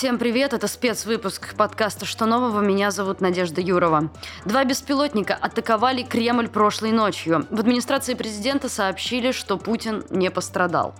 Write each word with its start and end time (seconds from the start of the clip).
Всем 0.00 0.18
привет, 0.18 0.54
это 0.54 0.66
спецвыпуск 0.66 1.54
подкаста 1.56 2.06
«Что 2.06 2.24
нового?». 2.24 2.62
Меня 2.62 2.90
зовут 2.90 3.20
Надежда 3.20 3.60
Юрова. 3.60 4.10
Два 4.46 4.64
беспилотника 4.64 5.34
атаковали 5.34 6.04
Кремль 6.04 6.48
прошлой 6.48 6.90
ночью. 6.90 7.46
В 7.50 7.60
администрации 7.60 8.14
президента 8.14 8.70
сообщили, 8.70 9.30
что 9.30 9.58
Путин 9.58 10.02
не 10.08 10.30
пострадал. 10.30 10.94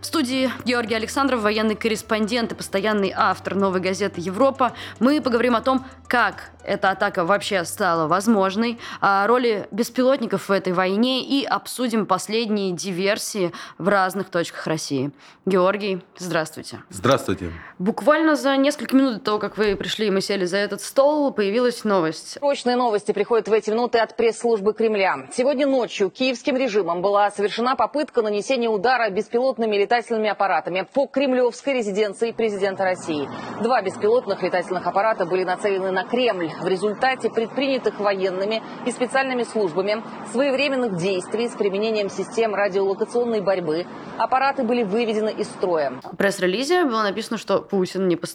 В 0.00 0.06
студии 0.06 0.52
Георгий 0.64 0.94
Александров, 0.94 1.40
военный 1.40 1.74
корреспондент 1.74 2.52
и 2.52 2.54
постоянный 2.54 3.12
автор 3.12 3.56
«Новой 3.56 3.80
газеты 3.80 4.20
Европа». 4.20 4.72
Мы 5.00 5.20
поговорим 5.20 5.56
о 5.56 5.60
том, 5.60 5.84
как 6.06 6.52
эта 6.62 6.90
атака 6.90 7.24
вообще 7.24 7.64
стала 7.64 8.06
возможной, 8.06 8.78
о 9.00 9.26
роли 9.26 9.66
беспилотников 9.72 10.48
в 10.48 10.52
этой 10.52 10.72
войне 10.72 11.24
и 11.24 11.44
обсудим 11.44 12.06
последние 12.06 12.70
диверсии 12.70 13.52
в 13.78 13.88
разных 13.88 14.30
точках 14.30 14.68
России. 14.68 15.10
Георгий, 15.44 16.04
здравствуйте. 16.16 16.82
Здравствуйте. 16.88 17.50
Буквально 17.78 18.36
за 18.44 18.58
несколько 18.58 18.94
минут 18.94 19.14
до 19.14 19.20
того, 19.20 19.38
как 19.38 19.56
вы 19.56 19.74
пришли 19.74 20.08
и 20.08 20.10
мы 20.10 20.20
сели 20.20 20.44
за 20.44 20.58
этот 20.58 20.82
стол, 20.82 21.32
появилась 21.32 21.82
новость. 21.82 22.36
Срочные 22.38 22.76
новости 22.76 23.12
приходят 23.12 23.48
в 23.48 23.52
эти 23.54 23.70
минуты 23.70 23.98
от 24.00 24.18
пресс-службы 24.18 24.74
Кремля. 24.74 25.28
Сегодня 25.32 25.66
ночью 25.66 26.10
киевским 26.10 26.54
режимом 26.58 27.00
была 27.00 27.30
совершена 27.30 27.74
попытка 27.74 28.20
нанесения 28.20 28.68
удара 28.68 29.08
беспилотными 29.08 29.76
летательными 29.76 30.28
аппаратами 30.28 30.86
по 30.92 31.06
кремлевской 31.06 31.72
резиденции 31.72 32.32
президента 32.32 32.84
России. 32.84 33.26
Два 33.62 33.80
беспилотных 33.80 34.42
летательных 34.42 34.86
аппарата 34.86 35.24
были 35.24 35.44
нацелены 35.44 35.90
на 35.90 36.04
Кремль. 36.04 36.50
В 36.60 36.68
результате 36.68 37.30
предпринятых 37.30 37.98
военными 37.98 38.62
и 38.84 38.92
специальными 38.92 39.44
службами 39.44 40.04
своевременных 40.32 40.98
действий 40.98 41.48
с 41.48 41.52
применением 41.52 42.10
систем 42.10 42.54
радиолокационной 42.54 43.40
борьбы 43.40 43.86
аппараты 44.18 44.64
были 44.64 44.82
выведены 44.82 45.30
из 45.30 45.48
строя. 45.48 45.94
В 46.02 46.16
пресс-релизе 46.16 46.84
было 46.84 47.04
написано, 47.04 47.38
что 47.38 47.62
Путин 47.62 48.06
не 48.06 48.16
пострадал, 48.16 48.33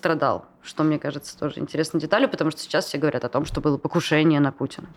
что 0.61 0.83
мне 0.83 0.99
кажется 0.99 1.37
тоже 1.37 1.59
интересной 1.59 1.99
деталью, 1.99 2.29
потому 2.29 2.51
что 2.51 2.61
сейчас 2.61 2.85
все 2.85 2.97
говорят 2.97 3.23
о 3.23 3.29
том, 3.29 3.45
что 3.45 3.61
было 3.61 3.77
покушение 3.77 4.39
на 4.39 4.51
Путина. 4.51 4.87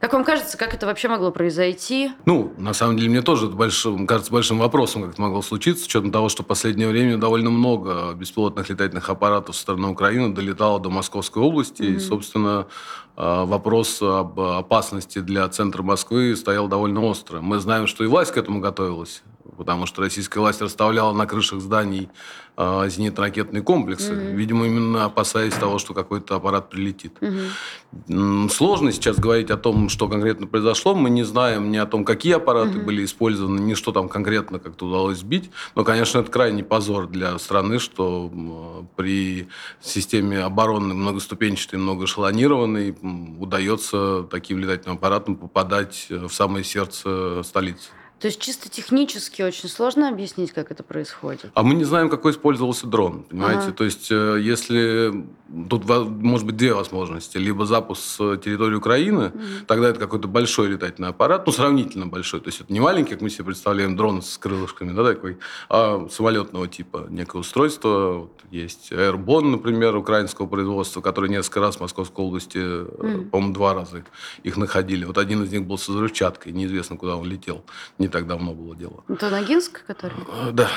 Как 0.00 0.12
вам 0.12 0.22
кажется, 0.22 0.56
как 0.56 0.74
это 0.74 0.86
вообще 0.86 1.08
могло 1.08 1.32
произойти? 1.32 2.12
Ну, 2.24 2.52
на 2.56 2.72
самом 2.72 2.96
деле, 2.96 3.10
мне 3.10 3.20
тоже 3.20 3.48
большим, 3.48 4.06
кажется 4.06 4.30
большим 4.30 4.58
вопросом, 4.58 5.02
как 5.02 5.12
это 5.14 5.20
могло 5.20 5.42
случиться, 5.42 5.82
с 5.82 5.86
учетом 5.88 6.12
того, 6.12 6.28
что 6.28 6.44
в 6.44 6.46
последнее 6.46 6.88
время 6.88 7.16
довольно 7.16 7.50
много 7.50 8.12
беспилотных 8.14 8.68
летательных 8.70 9.08
аппаратов 9.10 9.56
со 9.56 9.62
стороны 9.62 9.88
Украины 9.88 10.32
долетало 10.32 10.78
до 10.78 10.88
Московской 10.88 11.42
области. 11.42 11.82
Mm-hmm. 11.82 11.96
И, 11.96 11.98
собственно, 11.98 12.68
а, 13.16 13.44
вопрос 13.44 14.00
об 14.00 14.38
опасности 14.38 15.18
для 15.18 15.48
центра 15.48 15.82
Москвы 15.82 16.36
стоял 16.36 16.68
довольно 16.68 17.04
остро. 17.04 17.40
Мы 17.40 17.58
знаем, 17.58 17.88
что 17.88 18.04
и 18.04 18.06
власть 18.06 18.30
к 18.30 18.36
этому 18.36 18.60
готовилась 18.60 19.24
потому 19.58 19.86
что 19.86 20.00
российская 20.02 20.38
власть 20.38 20.62
расставляла 20.62 21.12
на 21.12 21.26
крышах 21.26 21.60
зданий 21.60 22.08
э, 22.56 22.62
зенитно-ракетные 22.88 23.62
комплексы, 23.62 24.12
mm-hmm. 24.12 24.34
видимо, 24.34 24.66
именно 24.66 25.04
опасаясь 25.04 25.52
того, 25.52 25.78
что 25.78 25.92
какой-то 25.94 26.36
аппарат 26.36 26.70
прилетит. 26.70 27.18
Mm-hmm. 27.20 28.48
Сложно 28.48 28.92
сейчас 28.92 29.18
говорить 29.18 29.50
о 29.50 29.56
том, 29.56 29.88
что 29.88 30.08
конкретно 30.08 30.46
произошло. 30.46 30.94
Мы 30.94 31.10
не 31.10 31.24
знаем 31.24 31.70
ни 31.72 31.76
о 31.76 31.86
том, 31.86 32.04
какие 32.04 32.34
аппараты 32.34 32.78
mm-hmm. 32.78 32.84
были 32.84 33.04
использованы, 33.04 33.58
ни 33.58 33.74
что 33.74 33.90
там 33.90 34.08
конкретно 34.08 34.60
как-то 34.60 34.86
удалось 34.86 35.18
сбить. 35.18 35.50
Но, 35.74 35.84
конечно, 35.84 36.20
это 36.20 36.30
крайний 36.30 36.62
позор 36.62 37.08
для 37.08 37.36
страны, 37.38 37.80
что 37.80 38.30
э, 38.32 38.84
при 38.96 39.48
системе 39.82 40.40
обороны 40.44 40.94
многоступенчатой, 40.94 41.80
многоэшелонированной 41.80 42.96
удается 43.40 44.22
таким 44.30 44.60
летательным 44.60 44.96
аппаратам 44.96 45.34
попадать 45.34 46.06
в 46.08 46.30
самое 46.30 46.64
сердце 46.64 47.42
столицы. 47.42 47.90
То 48.20 48.26
есть 48.26 48.40
чисто 48.40 48.68
технически 48.68 49.42
очень 49.42 49.68
сложно 49.68 50.08
объяснить, 50.08 50.52
как 50.52 50.72
это 50.72 50.82
происходит. 50.82 51.50
А 51.54 51.62
мы 51.62 51.74
не 51.74 51.84
знаем, 51.84 52.10
какой 52.10 52.32
использовался 52.32 52.86
дрон, 52.86 53.22
понимаете? 53.22 53.68
Ага. 53.68 53.72
То 53.72 53.84
есть 53.84 54.08
э, 54.10 54.38
если 54.40 55.24
тут 55.70 55.84
может 55.86 56.46
быть 56.46 56.56
две 56.56 56.74
возможности: 56.74 57.38
либо 57.38 57.64
запуск 57.64 58.02
с 58.02 58.16
территории 58.38 58.74
Украины, 58.74 59.26
угу. 59.26 59.42
тогда 59.66 59.90
это 59.90 60.00
какой-то 60.00 60.26
большой 60.26 60.68
летательный 60.68 61.08
аппарат, 61.08 61.46
ну 61.46 61.52
сравнительно 61.52 62.06
большой, 62.06 62.40
то 62.40 62.48
есть 62.48 62.60
это 62.60 62.72
не 62.72 62.80
маленький, 62.80 63.12
как 63.12 63.20
мы 63.20 63.30
себе 63.30 63.44
представляем, 63.44 63.96
дрон 63.96 64.22
с 64.22 64.36
крылышками, 64.36 64.92
да, 64.92 65.04
такой, 65.04 65.38
а 65.68 66.08
самолетного 66.10 66.66
типа 66.66 67.06
некое 67.10 67.38
устройство. 67.38 68.18
Вот 68.18 68.32
есть 68.50 68.92
Airborne, 68.92 69.50
например, 69.50 69.94
украинского 69.96 70.46
производства, 70.46 71.00
который 71.00 71.30
несколько 71.30 71.60
раз 71.60 71.76
в 71.76 71.80
Московской 71.80 72.24
области, 72.24 72.58
угу. 72.58 73.26
по-моему, 73.26 73.54
два 73.54 73.74
раза 73.74 74.02
их 74.42 74.56
находили. 74.56 75.04
Вот 75.04 75.18
один 75.18 75.44
из 75.44 75.52
них 75.52 75.64
был 75.64 75.78
с 75.78 75.88
взрывчаткой, 75.88 76.52
неизвестно, 76.52 76.96
куда 76.96 77.16
он 77.16 77.26
летел 77.26 77.64
не 77.98 78.07
так 78.08 78.26
давно 78.26 78.54
было 78.54 78.74
дело. 78.76 79.04
Это 79.08 79.30
Ногинск, 79.30 79.84
который? 79.86 80.16
Э, 80.28 80.50
да. 80.52 80.68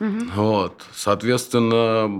Угу. 0.00 0.18
Вот. 0.34 0.82
Соответственно, 0.94 2.10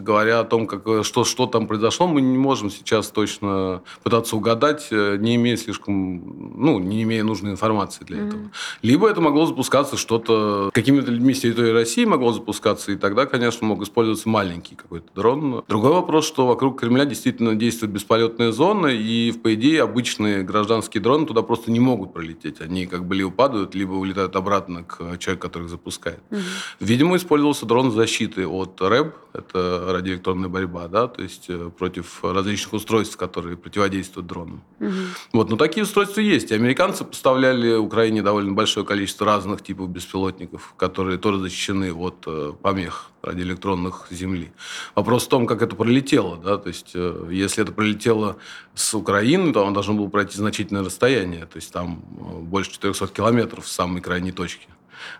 говоря 0.00 0.40
о 0.40 0.44
том, 0.44 0.66
как, 0.66 1.04
что, 1.04 1.24
что 1.24 1.46
там 1.46 1.66
произошло, 1.66 2.06
мы 2.06 2.20
не 2.20 2.38
можем 2.38 2.70
сейчас 2.70 3.08
точно 3.08 3.82
пытаться 4.02 4.36
угадать, 4.36 4.88
э, 4.90 5.16
не 5.18 5.36
имея 5.36 5.56
слишком, 5.56 6.54
ну, 6.56 6.78
не 6.78 7.02
имея 7.02 7.24
нужной 7.24 7.52
информации 7.52 8.04
для 8.04 8.18
угу. 8.18 8.26
этого. 8.26 8.50
Либо 8.82 9.08
это 9.08 9.20
могло 9.20 9.46
запускаться 9.46 9.96
что-то 9.96 10.70
какими-то 10.72 11.10
людьми 11.10 11.34
с 11.34 11.40
территории 11.40 11.70
России 11.70 12.04
могло 12.04 12.32
запускаться, 12.32 12.92
и 12.92 12.96
тогда, 12.96 13.26
конечно, 13.26 13.66
мог 13.66 13.82
использоваться 13.82 14.28
маленький 14.28 14.74
какой-то 14.74 15.08
дрон. 15.14 15.64
Другой 15.68 15.92
вопрос, 15.92 16.26
что 16.26 16.46
вокруг 16.46 16.80
Кремля 16.80 17.04
действительно 17.04 17.54
действует 17.54 17.92
бесполетная 17.92 18.52
зона, 18.52 18.88
и, 18.88 19.32
по 19.32 19.54
идее, 19.54 19.82
обычные 19.82 20.42
гражданские 20.42 21.02
дроны 21.02 21.26
туда 21.26 21.42
просто 21.42 21.70
не 21.70 21.80
могут 21.80 22.12
пролететь. 22.12 22.60
Они 22.60 22.86
как 22.86 23.04
бы 23.04 23.14
либо 23.14 23.30
падают, 23.30 23.74
либо 23.74 23.92
улетают 23.92 24.36
обратно 24.36 24.84
к 24.84 25.18
человеку, 25.18 25.42
который 25.48 25.64
их 25.64 25.70
запускает. 25.70 26.20
Угу. 26.30 26.40
Видимо, 26.80 27.16
использовался 27.26 27.66
дрон 27.66 27.90
защиты 27.90 28.46
от 28.46 28.80
РЭБ, 28.80 29.14
это 29.34 29.92
радиоэлектронная 29.92 30.48
борьба, 30.48 30.88
да, 30.88 31.08
то 31.08 31.22
есть 31.22 31.46
э, 31.48 31.70
против 31.76 32.24
различных 32.24 32.72
устройств, 32.74 33.16
которые 33.16 33.56
противодействуют 33.56 34.26
дронам. 34.26 34.62
Угу. 34.80 34.92
Вот, 35.32 35.50
но 35.50 35.56
такие 35.56 35.82
устройства 35.82 36.20
есть. 36.20 36.50
И 36.50 36.54
американцы 36.54 37.04
поставляли 37.04 37.74
Украине 37.74 38.22
довольно 38.22 38.52
большое 38.52 38.86
количество 38.86 39.26
разных 39.26 39.62
типов 39.62 39.90
беспилотников, 39.90 40.74
которые 40.76 41.18
тоже 41.18 41.40
защищены 41.40 41.92
от 41.92 42.24
э, 42.26 42.52
помех 42.62 43.10
радиоэлектронных 43.22 44.06
Земли. 44.10 44.52
Вопрос 44.94 45.26
в 45.26 45.28
том, 45.28 45.46
как 45.46 45.62
это 45.62 45.74
пролетело. 45.74 46.36
Да? 46.36 46.58
То 46.58 46.68
есть, 46.68 46.92
э, 46.94 47.28
если 47.30 47.64
это 47.64 47.72
пролетело 47.72 48.36
с 48.74 48.94
Украины, 48.94 49.52
то 49.52 49.62
оно 49.62 49.72
должно 49.72 49.94
было 49.94 50.08
пройти 50.08 50.36
значительное 50.36 50.84
расстояние. 50.84 51.46
То 51.46 51.56
есть, 51.56 51.72
там 51.72 52.02
больше 52.42 52.72
400 52.72 53.08
километров 53.08 53.66
с 53.66 53.72
самой 53.72 54.00
крайней 54.00 54.32
точки 54.32 54.68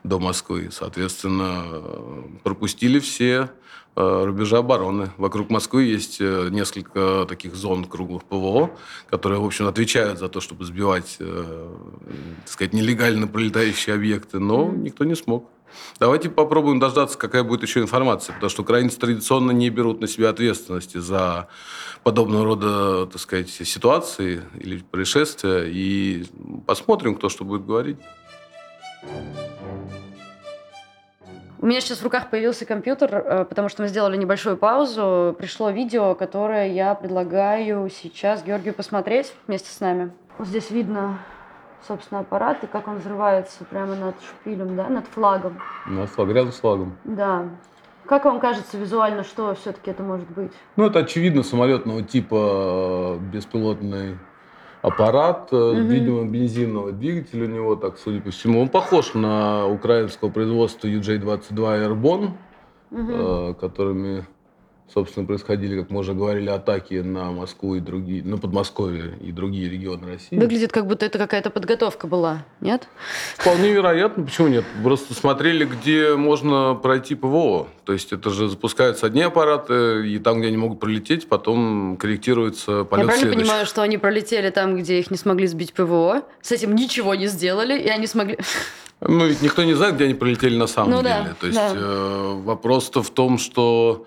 до 0.04 0.18
Москвы. 0.18 0.68
Соответственно, 0.70 1.64
пропустили 2.42 2.98
все 2.98 3.50
э, 3.96 4.24
рубежи 4.24 4.56
обороны. 4.56 5.10
Вокруг 5.16 5.50
Москвы 5.50 5.84
есть 5.84 6.18
э, 6.20 6.48
несколько 6.50 7.26
таких 7.28 7.54
зон 7.54 7.84
круглых 7.84 8.24
ПВО, 8.24 8.70
которые, 9.08 9.40
в 9.40 9.44
общем, 9.44 9.66
отвечают 9.66 10.18
за 10.18 10.28
то, 10.28 10.40
чтобы 10.40 10.64
сбивать, 10.64 11.16
э, 11.18 11.74
так 12.44 12.52
сказать, 12.52 12.72
нелегально 12.72 13.26
пролетающие 13.26 13.94
объекты, 13.94 14.38
но 14.38 14.70
никто 14.70 15.04
не 15.04 15.14
смог. 15.14 15.50
Давайте 15.98 16.28
попробуем 16.30 16.78
дождаться, 16.78 17.18
какая 17.18 17.42
будет 17.42 17.62
еще 17.62 17.80
информация, 17.80 18.34
потому 18.34 18.50
что 18.50 18.62
украинцы 18.62 18.98
традиционно 18.98 19.50
не 19.50 19.70
берут 19.70 20.00
на 20.00 20.06
себя 20.06 20.30
ответственности 20.30 20.98
за 20.98 21.48
подобного 22.02 22.44
рода, 22.44 23.06
так 23.06 23.20
сказать, 23.20 23.50
ситуации 23.50 24.42
или 24.58 24.78
происшествия, 24.78 25.64
и 25.66 26.26
посмотрим, 26.66 27.14
кто 27.14 27.28
что 27.28 27.44
будет 27.44 27.66
говорить. 27.66 27.98
У 31.58 31.66
меня 31.68 31.80
сейчас 31.80 31.98
в 31.98 32.04
руках 32.04 32.30
появился 32.30 32.64
компьютер, 32.64 33.12
э, 33.12 33.44
потому 33.44 33.68
что 33.68 33.82
мы 33.82 33.88
сделали 33.88 34.16
небольшую 34.16 34.56
паузу. 34.56 35.34
Пришло 35.36 35.70
видео, 35.70 36.14
которое 36.14 36.70
я 36.70 36.94
предлагаю 36.94 37.90
сейчас 37.90 38.44
Георгию 38.44 38.72
посмотреть 38.72 39.32
вместе 39.48 39.70
с 39.70 39.80
нами. 39.80 40.12
Вот 40.38 40.46
здесь 40.46 40.70
видно, 40.70 41.18
собственно, 41.88 42.20
аппарат 42.20 42.62
и 42.62 42.68
как 42.68 42.86
он 42.86 42.98
взрывается 42.98 43.64
прямо 43.64 43.96
над 43.96 44.14
шпилем, 44.22 44.76
да, 44.76 44.88
над 44.88 45.06
флагом. 45.06 45.60
Над 45.86 46.08
флаг, 46.10 46.28
рядом 46.28 46.52
с 46.52 46.60
флагом. 46.60 46.98
Да. 47.02 47.48
Как 48.04 48.26
вам 48.26 48.38
кажется 48.38 48.78
визуально, 48.78 49.24
что 49.24 49.54
все-таки 49.56 49.90
это 49.90 50.04
может 50.04 50.28
быть? 50.30 50.52
Ну, 50.76 50.86
это 50.86 51.00
очевидно 51.00 51.42
самолетного 51.42 52.02
типа 52.02 53.16
э, 53.16 53.18
беспилотный 53.32 54.18
аппарат, 54.86 55.52
угу. 55.52 55.74
видимо, 55.74 56.24
бензиновый 56.24 56.92
двигатель 56.92 57.42
у 57.42 57.46
него, 57.46 57.74
так 57.76 57.98
судя 57.98 58.20
по 58.20 58.30
всему. 58.30 58.60
Он 58.60 58.68
похож 58.68 59.14
на 59.14 59.66
украинского 59.66 60.30
производства 60.30 60.86
UJ-22 60.86 61.50
Airborne, 61.52 62.30
угу. 62.90 63.54
которыми 63.54 64.26
собственно, 64.92 65.26
происходили, 65.26 65.80
как 65.80 65.90
мы 65.90 66.00
уже 66.00 66.14
говорили, 66.14 66.48
атаки 66.48 66.94
на 66.94 67.30
Москву 67.32 67.74
и 67.74 67.80
другие, 67.80 68.22
на 68.22 68.38
Подмосковье 68.38 69.16
и 69.20 69.32
другие 69.32 69.68
регионы 69.68 70.06
России. 70.06 70.36
Выглядит, 70.36 70.72
как 70.72 70.86
будто 70.86 71.04
это 71.06 71.18
какая-то 71.18 71.50
подготовка 71.50 72.06
была, 72.06 72.44
нет? 72.60 72.88
Вполне 73.36 73.72
вероятно, 73.72 74.24
почему 74.24 74.48
нет? 74.48 74.64
Просто 74.82 75.14
смотрели, 75.14 75.64
где 75.64 76.14
можно 76.14 76.74
пройти 76.74 77.14
ПВО. 77.14 77.68
То 77.84 77.92
есть 77.92 78.12
это 78.12 78.30
же 78.30 78.48
запускаются 78.48 79.06
одни 79.06 79.22
аппараты, 79.22 80.08
и 80.08 80.18
там, 80.18 80.38
где 80.38 80.48
они 80.48 80.56
могут 80.56 80.80
пролететь, 80.80 81.28
потом 81.28 81.96
корректируется 81.96 82.84
полет 82.84 83.06
Я 83.06 83.12
правильно 83.12 83.34
понимаю, 83.34 83.66
что 83.66 83.82
они 83.82 83.98
пролетели 83.98 84.50
там, 84.50 84.76
где 84.76 84.98
их 84.98 85.10
не 85.10 85.16
смогли 85.16 85.46
сбить 85.46 85.72
ПВО, 85.72 86.22
с 86.42 86.52
этим 86.52 86.74
ничего 86.74 87.14
не 87.14 87.26
сделали, 87.26 87.78
и 87.78 87.88
они 87.88 88.06
смогли... 88.06 88.38
Ну, 89.00 89.26
ведь 89.26 89.42
никто 89.42 89.62
не 89.62 89.74
знает, 89.74 89.96
где 89.96 90.04
они 90.04 90.14
пролетели 90.14 90.56
на 90.56 90.66
самом 90.66 90.90
ну, 90.92 91.02
деле. 91.02 91.14
Да, 91.26 91.36
То 91.38 91.46
есть 91.46 91.58
да. 91.58 91.72
э, 91.74 92.40
вопрос-то 92.44 93.02
в 93.02 93.10
том, 93.10 93.36
что 93.36 94.06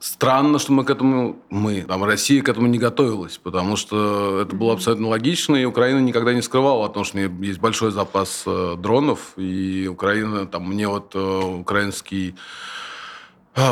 Странно, 0.00 0.60
что 0.60 0.72
мы 0.72 0.84
к 0.84 0.90
этому, 0.90 1.36
мы, 1.50 1.82
там, 1.82 2.04
Россия 2.04 2.40
к 2.42 2.48
этому 2.48 2.68
не 2.68 2.78
готовилась, 2.78 3.38
потому 3.38 3.74
что 3.76 4.40
это 4.40 4.54
было 4.54 4.74
абсолютно 4.74 5.08
логично, 5.08 5.56
и 5.56 5.64
Украина 5.64 5.98
никогда 5.98 6.32
не 6.32 6.42
скрывала 6.42 6.86
о 6.86 6.88
том, 6.88 7.02
что 7.02 7.18
есть 7.18 7.58
большой 7.58 7.90
запас 7.90 8.44
э, 8.46 8.76
дронов, 8.78 9.32
и 9.36 9.88
Украина, 9.90 10.46
там, 10.46 10.68
мне 10.68 10.86
вот 10.86 11.16
э, 11.16 11.18
украинский 11.18 12.36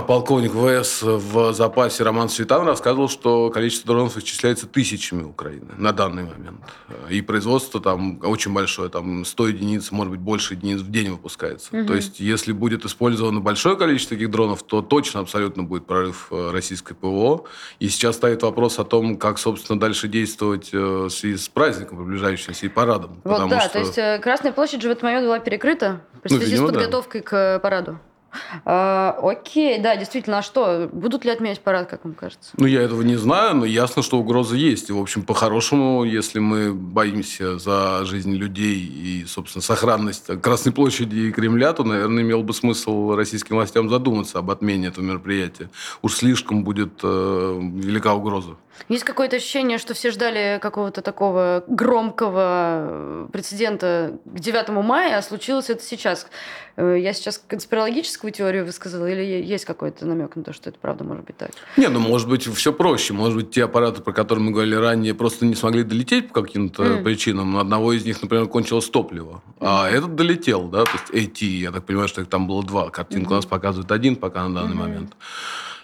полковник 0.07 0.53
ВС 0.53 1.03
в 1.03 1.53
запасе 1.53 2.03
Роман 2.03 2.29
Светан 2.29 2.67
рассказывал, 2.67 3.09
что 3.09 3.51
количество 3.51 3.95
дронов 3.95 4.17
исчисляется 4.17 4.67
тысячами 4.67 5.23
Украины 5.23 5.73
на 5.77 5.93
данный 5.93 6.25
момент. 6.25 6.61
И 7.09 7.21
производство 7.21 7.81
там 7.81 8.21
очень 8.25 8.53
большое, 8.53 8.89
там 8.89 9.25
100 9.25 9.49
единиц, 9.49 9.93
может 9.93 10.11
быть, 10.11 10.21
больше 10.21 10.55
единиц 10.55 10.81
в 10.81 10.91
день 10.91 11.11
выпускается. 11.11 11.77
Угу. 11.77 11.87
То 11.87 11.95
есть, 11.95 12.21
если 12.21 12.53
будет 12.53 12.85
использовано 12.85 13.41
большое 13.41 13.77
количество 13.77 14.17
таких 14.17 14.31
дронов, 14.31 14.63
то 14.63 14.83
точно 14.83 15.21
абсолютно 15.21 15.63
будет 15.63 15.87
прорыв 15.87 16.29
э, 16.31 16.51
российской 16.53 16.95
ПВО. 16.95 17.45
И 17.79 17.89
сейчас 17.89 18.17
стоит 18.17 18.43
вопрос 18.43 18.79
о 18.79 18.85
том, 18.85 19.17
как, 19.17 19.39
собственно, 19.39 19.79
дальше 19.79 20.09
действовать 20.09 20.71
э, 20.73 20.79
в 20.79 21.11
связи 21.11 21.37
с 21.37 21.49
праздником 21.49 21.99
приближающимся 21.99 22.67
и 22.67 22.69
парадом. 22.69 23.21
Вот, 23.25 23.49
да, 23.49 23.61
что... 23.61 23.73
то 23.75 23.79
есть 23.79 23.99
э, 23.99 24.19
Красная 24.21 24.53
площадь 24.53 24.83
же 24.83 24.89
в 24.89 24.91
этот 24.91 25.05
момент 25.05 25.27
была 25.27 25.39
перекрыта 25.39 26.01
в 26.25 26.31
ну, 26.31 26.39
связи 26.39 26.57
ну, 26.57 26.63
видимо, 26.63 26.69
с 26.69 26.73
подготовкой 26.73 27.21
да. 27.21 27.27
к 27.27 27.59
параду. 27.61 27.99
А, 28.65 29.19
окей, 29.23 29.79
да, 29.81 29.97
действительно, 29.97 30.39
а 30.39 30.43
что? 30.43 30.89
Будут 30.93 31.25
ли 31.25 31.31
отменять 31.31 31.61
парад, 31.61 31.89
как 31.89 32.05
вам 32.05 32.15
кажется? 32.15 32.51
Ну, 32.57 32.67
я 32.67 32.83
этого 32.83 33.03
не 33.03 33.17
знаю, 33.17 33.57
но 33.57 33.65
ясно, 33.65 34.03
что 34.03 34.19
угроза 34.19 34.57
есть. 34.57 34.91
И, 34.91 34.93
в 34.93 34.99
общем, 35.01 35.23
по-хорошему, 35.23 36.05
если 36.05 36.39
мы 36.39 36.73
боимся 36.73 37.59
за 37.59 38.05
жизнь 38.05 38.35
людей 38.35 38.79
и, 38.79 39.25
собственно, 39.27 39.63
сохранность 39.63 40.27
Красной 40.41 40.73
площади 40.73 41.17
и 41.17 41.33
Кремля, 41.33 41.73
то, 41.73 41.85
наверное, 41.85 42.23
имел 42.23 42.43
бы 42.43 42.53
смысл 42.53 43.15
российским 43.15 43.57
властям 43.57 43.89
задуматься 43.89 44.39
об 44.39 44.51
отмене 44.51 44.89
этого 44.89 45.05
мероприятия. 45.05 45.71
Уж 46.03 46.15
слишком 46.15 46.65
будет 46.65 47.01
э, 47.03 47.61
велика 47.61 48.15
угроза. 48.15 48.57
Есть 48.89 49.05
какое-то 49.05 49.37
ощущение, 49.37 49.79
что 49.79 49.95
все 49.95 50.11
ждали 50.11 50.59
какого-то 50.61 51.03
такого 51.03 51.65
громкого 51.67 53.29
прецедента 53.33 54.19
к 54.25 54.39
9 54.39 54.69
мая, 54.69 55.19
а 55.19 55.23
случилось 55.23 55.71
это 55.71 55.83
сейчас. 55.83 56.27
Э, 56.77 56.97
я 56.99 57.13
сейчас 57.13 57.43
конспирологическую 57.47 58.33
теорию 58.33 58.65
высказала, 58.65 59.07
или 59.07 59.23
есть 59.23 59.65
какой-то 59.65 60.07
намек 60.07 60.37
на 60.37 60.45
то, 60.45 60.53
что 60.53 60.71
это 60.71 60.79
правда 60.79 61.05
может 61.05 61.25
быть 61.25 61.37
так? 61.37 61.51
Не, 61.77 61.89
ну 61.89 62.01
может 62.01 62.29
быть 62.29 62.47
все 62.55 62.73
проще. 62.73 63.13
Может 63.13 63.37
быть 63.37 63.51
те 63.51 63.65
аппараты, 63.65 64.03
про 64.03 64.13
которые 64.13 64.45
мы 64.45 64.53
говорили 64.53 64.75
ранее, 64.75 65.15
просто 65.15 65.47
не 65.47 65.55
смогли 65.55 65.83
долететь 65.83 66.29
по 66.29 66.43
каким-то 66.43 66.83
mm. 66.85 67.03
причинам. 67.03 67.57
Одного 67.57 67.93
из 67.93 68.05
них, 68.05 68.23
например, 68.23 68.47
кончилось 68.47 68.89
топливо, 68.89 69.43
mm. 69.59 69.67
а 69.67 69.91
этот 69.91 70.15
долетел, 70.15 70.69
да, 70.69 70.85
то 70.85 70.93
есть 70.93 71.43
AT, 71.43 71.45
я 71.45 71.73
так 71.73 71.85
понимаю, 71.85 72.09
что 72.09 72.21
их 72.21 72.29
там 72.29 72.47
было 72.47 72.63
два. 72.63 72.91
Картинку 72.91 73.31
mm-hmm. 73.31 73.33
у 73.33 73.37
нас 73.37 73.47
показывает 73.47 73.91
один 73.91 74.17
пока 74.17 74.47
на 74.49 74.61
данный 74.61 74.75
mm-hmm. 74.75 74.79
момент. 74.79 75.17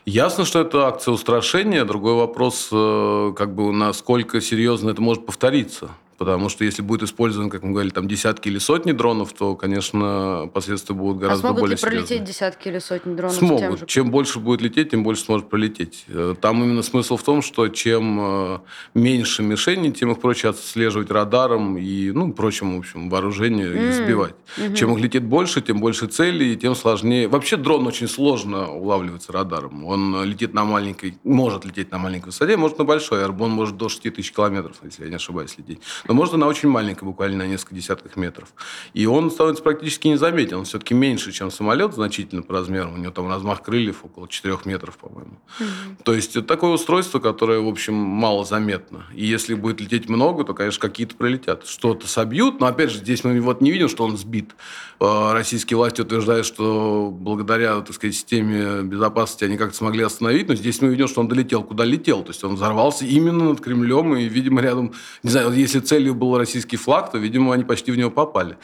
Ясно, 0.05 0.45
что 0.45 0.61
это 0.61 0.89
акция 0.89 1.13
устрашения. 1.13 1.85
Другой 1.85 2.15
вопрос, 2.15 2.69
э, 2.73 3.33
как 3.37 3.55
бы 3.55 3.73
насколько 3.73 4.41
серьезно 4.41 4.91
это 4.91 5.01
может 5.01 5.25
повториться. 5.27 5.91
Потому 6.19 6.49
что 6.49 6.65
если 6.65 6.83
будет 6.83 7.03
использован, 7.03 7.51
как 7.51 7.63
мы 7.63 7.71
говорили, 7.71 7.93
там 7.93 8.07
десятки 8.07 8.49
или 8.49 8.59
сотни 8.59 8.93
дронов, 8.93 9.33
то, 9.33 9.55
конечно, 9.57 10.51
последствия 10.53 10.95
будут 10.95 11.19
а 11.19 11.21
гораздо 11.21 11.49
а 11.49 11.53
более 11.53 11.77
серьезные. 11.77 11.91
смогут 11.91 12.11
ли 12.11 12.17
пролететь 12.17 12.29
десятки 12.29 12.69
или 12.69 12.79
сотни 12.79 13.15
дронов? 13.15 13.37
Смогут. 13.37 13.81
Же... 13.81 13.87
Чем 13.87 14.11
больше 14.11 14.39
будет 14.39 14.61
лететь, 14.61 14.91
тем 14.91 15.03
больше 15.03 15.25
сможет 15.25 15.49
пролететь. 15.49 16.05
Э, 16.09 16.35
там 16.41 16.63
именно 16.63 16.83
смысл 16.83 17.17
в 17.17 17.23
том, 17.23 17.43
что 17.43 17.69
чем 17.69 18.19
э, 18.21 18.59
меньше 18.95 19.43
мишеней, 19.43 19.93
тем 19.93 20.13
их 20.13 20.21
проще 20.21 20.49
отслеживать 20.49 21.11
радаром 21.11 21.79
и, 21.79 22.11
ну, 22.11 22.33
прочим, 22.33 22.77
в 22.77 22.79
общем, 22.79 23.09
вооружению 23.09 23.75
mm. 23.75 23.89
и 23.89 23.93
сбивать. 23.93 24.35
Mm-hmm. 24.57 24.75
Чем 24.75 24.95
их 24.95 25.01
летит 25.03 25.25
больше, 25.25 25.61
тем 25.61 25.81
больше 25.81 26.07
целей, 26.07 26.53
и 26.53 26.57
тем 26.57 26.75
сложнее. 26.75 27.29
Вообще 27.29 27.57
дрон 27.57 27.87
очень 27.87 28.09
сложно 28.09 28.71
улавливается 28.71 29.33
радаром. 29.33 29.85
Он 29.85 30.25
летит 30.25 30.55
на 30.55 30.65
маленькой, 30.65 31.19
может 31.25 31.65
лететь 31.65 31.91
на 31.91 31.99
маленькой 31.99 32.27
высоте, 32.27 32.57
может 32.57 32.79
на 32.79 32.85
большой. 32.85 33.25
Арбон 33.25 33.51
может 33.51 33.77
до 33.77 33.89
6 33.89 34.15
тысяч 34.15 34.33
километров, 34.33 34.77
если 34.83 35.05
я 35.05 35.11
не 35.11 35.17
ошибаюсь, 35.17 35.57
лететь 35.59 35.81
но 36.07 36.15
может 36.15 36.35
на 36.35 36.47
очень 36.47 36.69
маленькой, 36.69 37.05
буквально 37.05 37.45
на 37.45 37.49
несколько 37.49 37.75
десятков 37.75 38.17
метров. 38.17 38.53
И 38.95 39.07
он 39.07 39.31
становится 39.31 39.63
практически 39.63 40.09
незаметен. 40.09 40.59
Он 40.59 40.65
все-таки 40.65 40.95
меньше, 40.95 41.33
чем 41.33 41.51
самолет, 41.51 41.95
значительно 41.95 42.43
по 42.43 42.55
размеру. 42.55 42.93
У 42.93 42.97
него 42.97 43.13
там 43.13 43.29
размах 43.29 43.63
крыльев 43.63 44.05
около 44.05 44.29
4 44.29 44.59
метров, 44.65 44.97
по-моему. 44.97 45.39
Mm-hmm. 45.59 46.03
То 46.05 46.15
есть 46.15 46.37
это 46.37 46.47
такое 46.47 46.73
устройство, 46.73 47.19
которое, 47.21 47.61
в 47.61 47.69
общем, 47.69 47.95
мало 47.95 48.45
заметно. 48.45 49.05
И 49.15 49.25
если 49.25 49.55
будет 49.55 49.81
лететь 49.81 50.09
много, 50.09 50.45
то, 50.45 50.55
конечно, 50.55 50.81
какие-то 50.81 51.17
пролетят. 51.17 51.67
Что-то 51.67 52.07
собьют, 52.07 52.61
но, 52.61 52.67
опять 52.67 52.91
же, 52.91 52.99
здесь 52.99 53.25
мы 53.25 53.41
вот 53.41 53.61
не 53.61 53.71
видим, 53.71 53.89
что 53.89 54.05
он 54.05 54.17
сбит. 54.17 54.55
А, 55.01 55.33
российские 55.33 55.77
власти 55.77 56.01
утверждают, 56.01 56.47
что 56.47 57.11
благодаря, 57.13 57.81
так 57.81 57.95
сказать, 57.95 58.15
системе 58.15 58.83
безопасности 58.83 59.45
они 59.45 59.57
как-то 59.57 59.77
смогли 59.77 60.05
остановить, 60.05 60.49
но 60.49 60.55
здесь 60.55 60.81
мы 60.81 60.89
видим, 60.89 61.09
что 61.09 61.21
он 61.21 61.29
долетел, 61.29 61.63
куда 61.63 61.85
летел. 61.85 62.23
То 62.23 62.31
есть 62.31 62.45
он 62.45 62.55
взорвался 62.55 63.05
именно 63.05 63.49
над 63.51 63.61
Кремлем, 63.61 64.15
и, 64.17 64.25
видимо, 64.29 64.61
рядом, 64.61 64.93
не 65.23 65.31
знаю, 65.31 65.53
если 65.53 65.81
целью 65.93 66.15
был 66.15 66.39
российский 66.39 66.79
флаг, 66.79 67.11
то, 67.11 67.19
видимо, 67.19 67.53
они 67.53 67.65
почти 67.65 67.93
в 67.93 67.97
него 67.99 68.11
попали. 68.11 68.57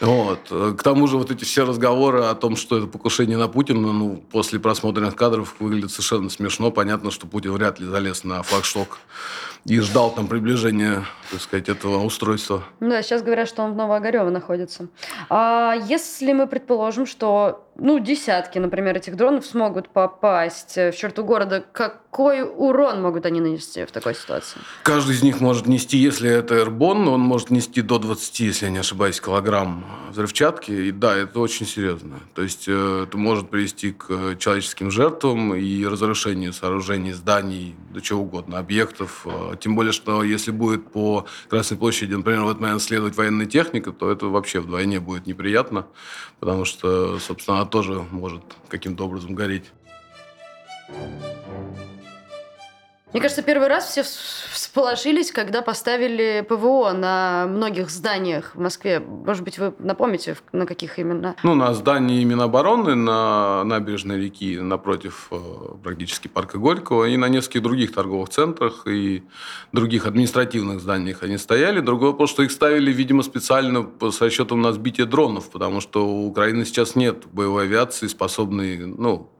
Вот. 0.00 0.40
К 0.50 0.82
тому 0.82 1.06
же 1.06 1.16
вот 1.16 1.30
эти 1.30 1.44
все 1.44 1.64
разговоры 1.64 2.24
о 2.24 2.34
том, 2.34 2.56
что 2.56 2.76
это 2.76 2.86
покушение 2.88 3.38
на 3.38 3.48
Путина, 3.48 3.92
ну, 3.92 4.22
после 4.32 4.58
просмотренных 4.58 5.14
кадров 5.16 5.54
выглядит 5.60 5.92
совершенно 5.92 6.28
смешно. 6.28 6.70
Понятно, 6.70 7.10
что 7.10 7.26
Путин 7.26 7.52
вряд 7.52 7.80
ли 7.80 7.86
залез 7.86 8.24
на 8.24 8.42
флагшток 8.42 8.98
и 9.64 9.78
ждал 9.78 10.10
там 10.10 10.26
приближения, 10.26 11.04
так 11.30 11.40
сказать, 11.40 11.68
этого 11.68 12.02
устройства. 12.02 12.64
Ну 12.80 12.90
да, 12.90 13.02
сейчас 13.02 13.22
говорят, 13.22 13.48
что 13.48 13.62
он 13.62 13.72
в 13.72 13.76
Новоогарево 13.76 14.28
находится. 14.28 14.88
А 15.30 15.74
если 15.88 16.32
мы 16.32 16.48
предположим, 16.48 17.06
что 17.06 17.64
ну, 17.76 17.98
десятки, 17.98 18.58
например, 18.58 18.96
этих 18.96 19.16
дронов 19.16 19.46
смогут 19.46 19.88
попасть 19.88 20.76
в 20.76 20.92
черту 20.92 21.24
города, 21.24 21.64
какой 21.72 22.42
урон 22.42 23.00
могут 23.00 23.24
они 23.24 23.40
нанести 23.40 23.84
в 23.86 23.90
такой 23.90 24.14
ситуации? 24.14 24.60
Каждый 24.82 25.14
из 25.14 25.22
них 25.22 25.40
может 25.40 25.66
нести, 25.66 25.96
если 25.96 26.30
это 26.30 26.56
Airborne, 26.56 27.08
он 27.08 27.20
может 27.20 27.50
нести 27.50 27.80
до 27.80 27.98
20, 27.98 28.40
если 28.40 28.66
я 28.66 28.70
не 28.70 28.78
ошибаюсь, 28.78 29.20
килограмм 29.20 29.86
взрывчатки. 30.10 30.70
И 30.70 30.92
да, 30.92 31.16
это 31.16 31.40
очень 31.40 31.66
серьезно. 31.66 32.20
То 32.34 32.42
есть 32.42 32.64
э, 32.68 33.04
это 33.08 33.16
может 33.16 33.48
привести 33.48 33.92
к 33.92 34.36
человеческим 34.38 34.90
жертвам 34.90 35.54
и 35.54 35.84
разрушению 35.86 36.52
сооружений, 36.52 37.12
зданий, 37.12 37.74
до 37.90 38.00
чего 38.02 38.22
угодно, 38.22 38.58
объектов. 38.58 39.26
Э, 39.26 39.54
тем 39.58 39.74
более, 39.74 39.92
что 39.92 40.22
если 40.22 40.50
будет 40.50 40.92
по 40.92 41.26
Красной 41.48 41.78
площади, 41.78 42.12
например, 42.12 42.42
в 42.42 42.50
этот 42.50 42.60
момент 42.60 42.82
следовать 42.82 43.16
военная 43.16 43.46
техника, 43.46 43.92
то 43.92 44.10
это 44.10 44.26
вообще 44.26 44.60
вдвойне 44.60 45.00
будет 45.00 45.26
неприятно, 45.26 45.86
потому 46.38 46.66
что, 46.66 47.18
собственно, 47.18 47.61
она 47.62 47.70
тоже 47.70 48.04
может 48.10 48.42
каким-то 48.68 49.04
образом 49.04 49.34
гореть. 49.34 49.70
Мне 53.12 53.20
кажется, 53.20 53.42
первый 53.42 53.68
раз 53.68 53.84
все 53.84 54.02
всполошились, 54.02 55.32
когда 55.32 55.60
поставили 55.60 56.44
ПВО 56.48 56.92
на 56.92 57.46
многих 57.46 57.90
зданиях 57.90 58.54
в 58.54 58.58
Москве. 58.58 59.00
Может 59.00 59.44
быть, 59.44 59.58
вы 59.58 59.74
напомните, 59.78 60.36
на 60.52 60.64
каких 60.64 60.98
именно? 60.98 61.36
Ну, 61.42 61.54
на 61.54 61.74
здании 61.74 62.24
Минобороны, 62.24 62.94
на 62.94 63.64
набережной 63.64 64.18
реки 64.18 64.58
напротив 64.58 65.28
э, 65.30 65.36
практически 65.82 66.28
парка 66.28 66.56
Горького 66.56 67.04
и 67.04 67.18
на 67.18 67.28
нескольких 67.28 67.62
других 67.62 67.92
торговых 67.92 68.30
центрах 68.30 68.86
и 68.86 69.24
других 69.72 70.06
административных 70.06 70.80
зданиях 70.80 71.22
они 71.22 71.36
стояли. 71.36 71.80
Другой 71.80 72.12
вопрос, 72.12 72.30
что 72.30 72.42
их 72.42 72.50
ставили, 72.50 72.90
видимо, 72.92 73.22
специально 73.22 73.86
с 74.00 74.22
расчетом 74.22 74.62
на 74.62 74.72
сбитие 74.72 75.04
дронов, 75.04 75.50
потому 75.50 75.82
что 75.82 76.06
у 76.06 76.26
Украины 76.26 76.64
сейчас 76.64 76.96
нет 76.96 77.26
боевой 77.30 77.64
авиации, 77.64 78.06
способной, 78.06 78.78
ну, 78.78 79.30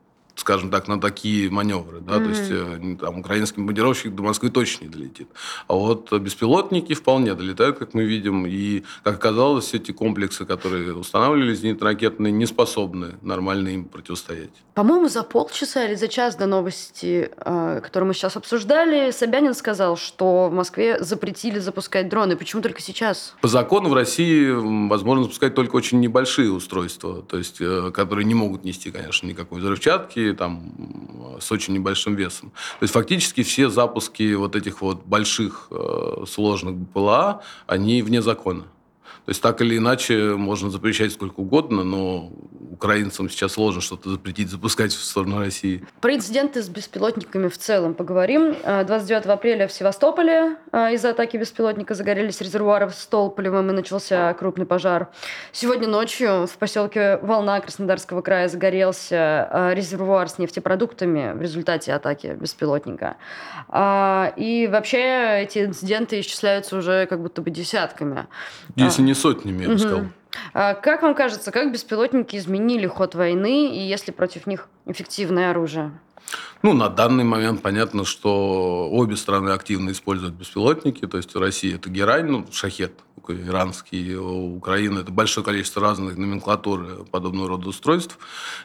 скажем 0.43 0.71
так, 0.71 0.89
на 0.89 1.01
такие 1.01 1.51
маневры. 1.51 2.01
Да? 2.01 2.17
Mm-hmm. 2.17 2.25
То 2.25 2.29
есть 2.31 2.51
э, 2.51 2.97
там, 3.01 3.19
украинский 3.21 3.59
бомбардировщик 3.59 4.15
до 4.15 4.23
Москвы 4.23 4.51
точно 4.51 4.85
не 4.85 4.91
долетит. 4.91 5.29
А 5.69 5.75
вот 5.75 6.13
беспилотники 6.13 6.95
вполне 6.95 7.35
долетают, 7.35 7.79
как 7.79 7.95
мы 7.95 8.05
видим. 8.05 8.45
И, 8.47 8.83
как 9.05 9.15
оказалось, 9.15 9.73
эти 9.73 9.93
комплексы, 9.93 10.45
которые 10.45 10.95
устанавливались 10.95 11.61
зенитно-ракетные, 11.61 12.33
не 12.33 12.47
способны 12.47 13.15
нормально 13.23 13.69
им 13.69 13.85
противостоять. 13.85 14.51
По-моему, 14.75 15.09
за 15.09 15.23
полчаса 15.23 15.85
или 15.85 15.95
за 15.95 16.09
час 16.09 16.35
до 16.35 16.47
новости, 16.47 17.31
э, 17.37 17.81
которую 17.83 18.09
мы 18.09 18.15
сейчас 18.15 18.37
обсуждали, 18.37 19.11
Собянин 19.13 19.55
сказал, 19.55 19.97
что 19.97 20.49
в 20.49 20.53
Москве 20.53 21.03
запретили 21.03 21.61
запускать 21.61 22.09
дроны. 22.09 22.37
Почему 22.37 22.63
только 22.63 22.83
сейчас? 22.83 23.35
По 23.41 23.49
закону 23.49 23.91
в 23.91 23.95
России 23.95 24.51
возможно 24.89 25.25
запускать 25.25 25.55
только 25.55 25.77
очень 25.77 26.01
небольшие 26.01 26.51
устройства, 26.51 27.23
то 27.23 27.39
есть, 27.39 27.61
э, 27.61 27.93
которые 27.95 28.25
не 28.25 28.35
могут 28.35 28.65
нести, 28.65 28.91
конечно, 28.91 29.27
никакой 29.27 29.61
взрывчатки, 29.61 30.32
там, 30.35 31.39
с 31.41 31.51
очень 31.53 31.75
небольшим 31.75 32.15
весом. 32.15 32.51
То 32.51 32.85
есть 32.85 32.95
фактически 32.95 33.43
все 33.43 33.69
запуски 33.69 34.35
вот 34.35 34.57
этих 34.57 34.81
вот 34.83 35.05
больших 35.05 35.69
э, 35.71 36.25
сложных 36.29 36.75
БПЛА, 36.75 37.43
они 37.67 38.03
вне 38.03 38.23
закона. 38.23 38.65
То 39.25 39.31
есть 39.31 39.41
так 39.41 39.61
или 39.61 39.77
иначе 39.77 40.35
можно 40.37 40.71
запрещать 40.71 41.13
сколько 41.13 41.41
угодно, 41.41 41.85
но 41.85 42.33
украинцам 42.83 43.31
сейчас 43.31 43.53
сложно 43.53 43.81
что-то 43.81 44.11
запретить, 44.11 44.51
запускать 44.51 44.93
в 44.93 45.05
сторону 45.05 45.39
России. 45.39 45.85
Про 46.01 46.17
инциденты 46.17 46.63
с 46.63 46.69
беспилотниками 46.69 47.47
в 47.47 47.57
целом 47.57 47.95
поговорим. 47.95 48.57
29 48.65 49.27
апреля 49.27 49.69
в 49.69 49.73
Севастополе 49.73 50.57
из-за 50.73 51.11
атаки 51.11 51.37
беспилотника 51.37 51.95
загорелись 51.95 52.41
резервуары 52.41 52.91
с 52.91 52.99
Столполевым 52.99 53.71
и 53.71 53.73
начался 53.73 54.35
крупный 54.35 54.67
пожар. 54.67 55.09
Сегодня 55.53 55.87
ночью 55.87 56.49
в 56.49 56.59
поселке 56.59 57.19
Волна 57.19 57.61
Краснодарского 57.61 58.21
края 58.21 58.49
загорелся 58.49 59.71
резервуар 59.75 60.29
с 60.29 60.39
нефтепродуктами 60.39 61.35
в 61.35 61.41
результате 61.41 61.93
атаки 61.93 62.37
беспилотника. 62.41 63.17
И 63.71 64.69
вообще 64.71 65.43
эти 65.43 65.67
инциденты 65.67 66.19
исчисляются 66.19 66.77
уже 66.77 67.07
как 67.07 67.23
будто 67.23 67.43
бы 67.43 67.51
десятками. 67.51 68.27
Если 68.75 69.03
не 69.03 69.15
сотнями, 69.15 69.63
я 69.63 69.69
бы 69.69 69.79
сказал. 69.79 70.01
А 70.55 70.75
как 70.75 71.03
вам 71.03 71.15
кажется, 71.15 71.51
как 71.51 71.73
беспилотники 71.73 72.37
изменили 72.37 72.87
ход 72.87 73.15
войны, 73.15 73.75
и 73.75 73.81
есть 73.81 74.07
ли 74.07 74.13
против 74.13 74.47
них 74.47 74.69
эффективное 74.87 75.51
оружие? 75.51 75.93
Ну, 76.63 76.75
на 76.75 76.89
данный 76.89 77.25
момент 77.25 77.61
понятно, 77.61 78.05
что 78.05 78.89
обе 78.89 79.17
страны 79.17 79.51
активно 79.51 79.91
используют 79.91 80.35
беспилотники. 80.35 81.07
То 81.07 81.17
есть 81.17 81.35
Россия– 81.35 81.75
это 81.77 81.91
герань, 81.91 82.27
ну, 82.27 82.47
шахет 82.53 82.93
иранский, 83.29 84.17
у 84.17 84.57
Украины 84.57 85.01
это 85.01 85.13
большое 85.13 85.45
количество 85.45 85.81
разных 85.83 86.17
номенклатур 86.17 87.07
подобного 87.11 87.49
рода 87.51 87.69
устройств. 87.69 88.19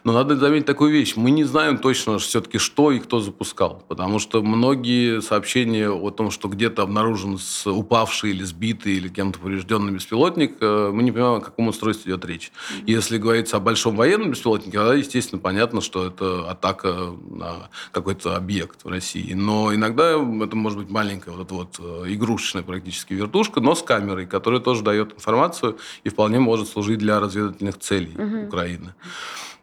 Но 0.03 0.13
надо 0.13 0.35
заметить 0.35 0.65
такую 0.65 0.91
вещь. 0.91 1.15
Мы 1.15 1.31
не 1.31 1.43
знаем 1.43 1.77
точно 1.77 2.17
все-таки, 2.17 2.57
что 2.57 2.91
и 2.91 2.99
кто 2.99 3.19
запускал. 3.19 3.83
Потому 3.87 4.19
что 4.19 4.41
многие 4.41 5.21
сообщения 5.21 5.89
о 5.89 6.09
том, 6.11 6.31
что 6.31 6.47
где-то 6.47 6.81
обнаружен 6.81 7.37
упавший 7.65 8.31
или 8.31 8.43
сбитый 8.43 8.93
или 8.93 9.09
кем-то 9.09 9.39
поврежденный 9.39 9.93
беспилотник, 9.93 10.57
э, 10.59 10.91
мы 10.93 11.03
не 11.03 11.11
понимаем, 11.11 11.35
о 11.35 11.41
каком 11.41 11.67
устройстве 11.67 12.13
идет 12.13 12.25
речь. 12.25 12.51
Если 12.85 13.17
говорится 13.17 13.57
о 13.57 13.59
большом 13.59 13.95
военном 13.95 14.31
беспилотнике, 14.31 14.77
тогда, 14.77 14.95
естественно, 14.95 15.41
понятно, 15.41 15.81
что 15.81 16.05
это 16.05 16.49
атака 16.49 17.13
на 17.29 17.69
какой-то 17.91 18.35
объект 18.35 18.83
в 18.83 18.87
России. 18.87 19.33
Но 19.33 19.73
иногда 19.73 20.11
это 20.11 20.55
может 20.55 20.79
быть 20.79 20.89
маленькая 20.89 21.31
вот 21.31 21.45
эта 21.45 21.53
вот 21.53 21.75
э, 21.79 22.13
игрушечная 22.13 22.63
практически 22.63 23.13
вертушка, 23.13 23.59
но 23.59 23.75
с 23.75 23.81
камерой, 23.81 24.25
которая 24.25 24.59
тоже 24.59 24.83
дает 24.83 25.13
информацию 25.13 25.77
и 26.03 26.09
вполне 26.09 26.39
может 26.39 26.67
служить 26.67 26.99
для 26.99 27.19
разведывательных 27.19 27.77
целей 27.79 28.15
угу. 28.17 28.47
Украины. 28.47 28.93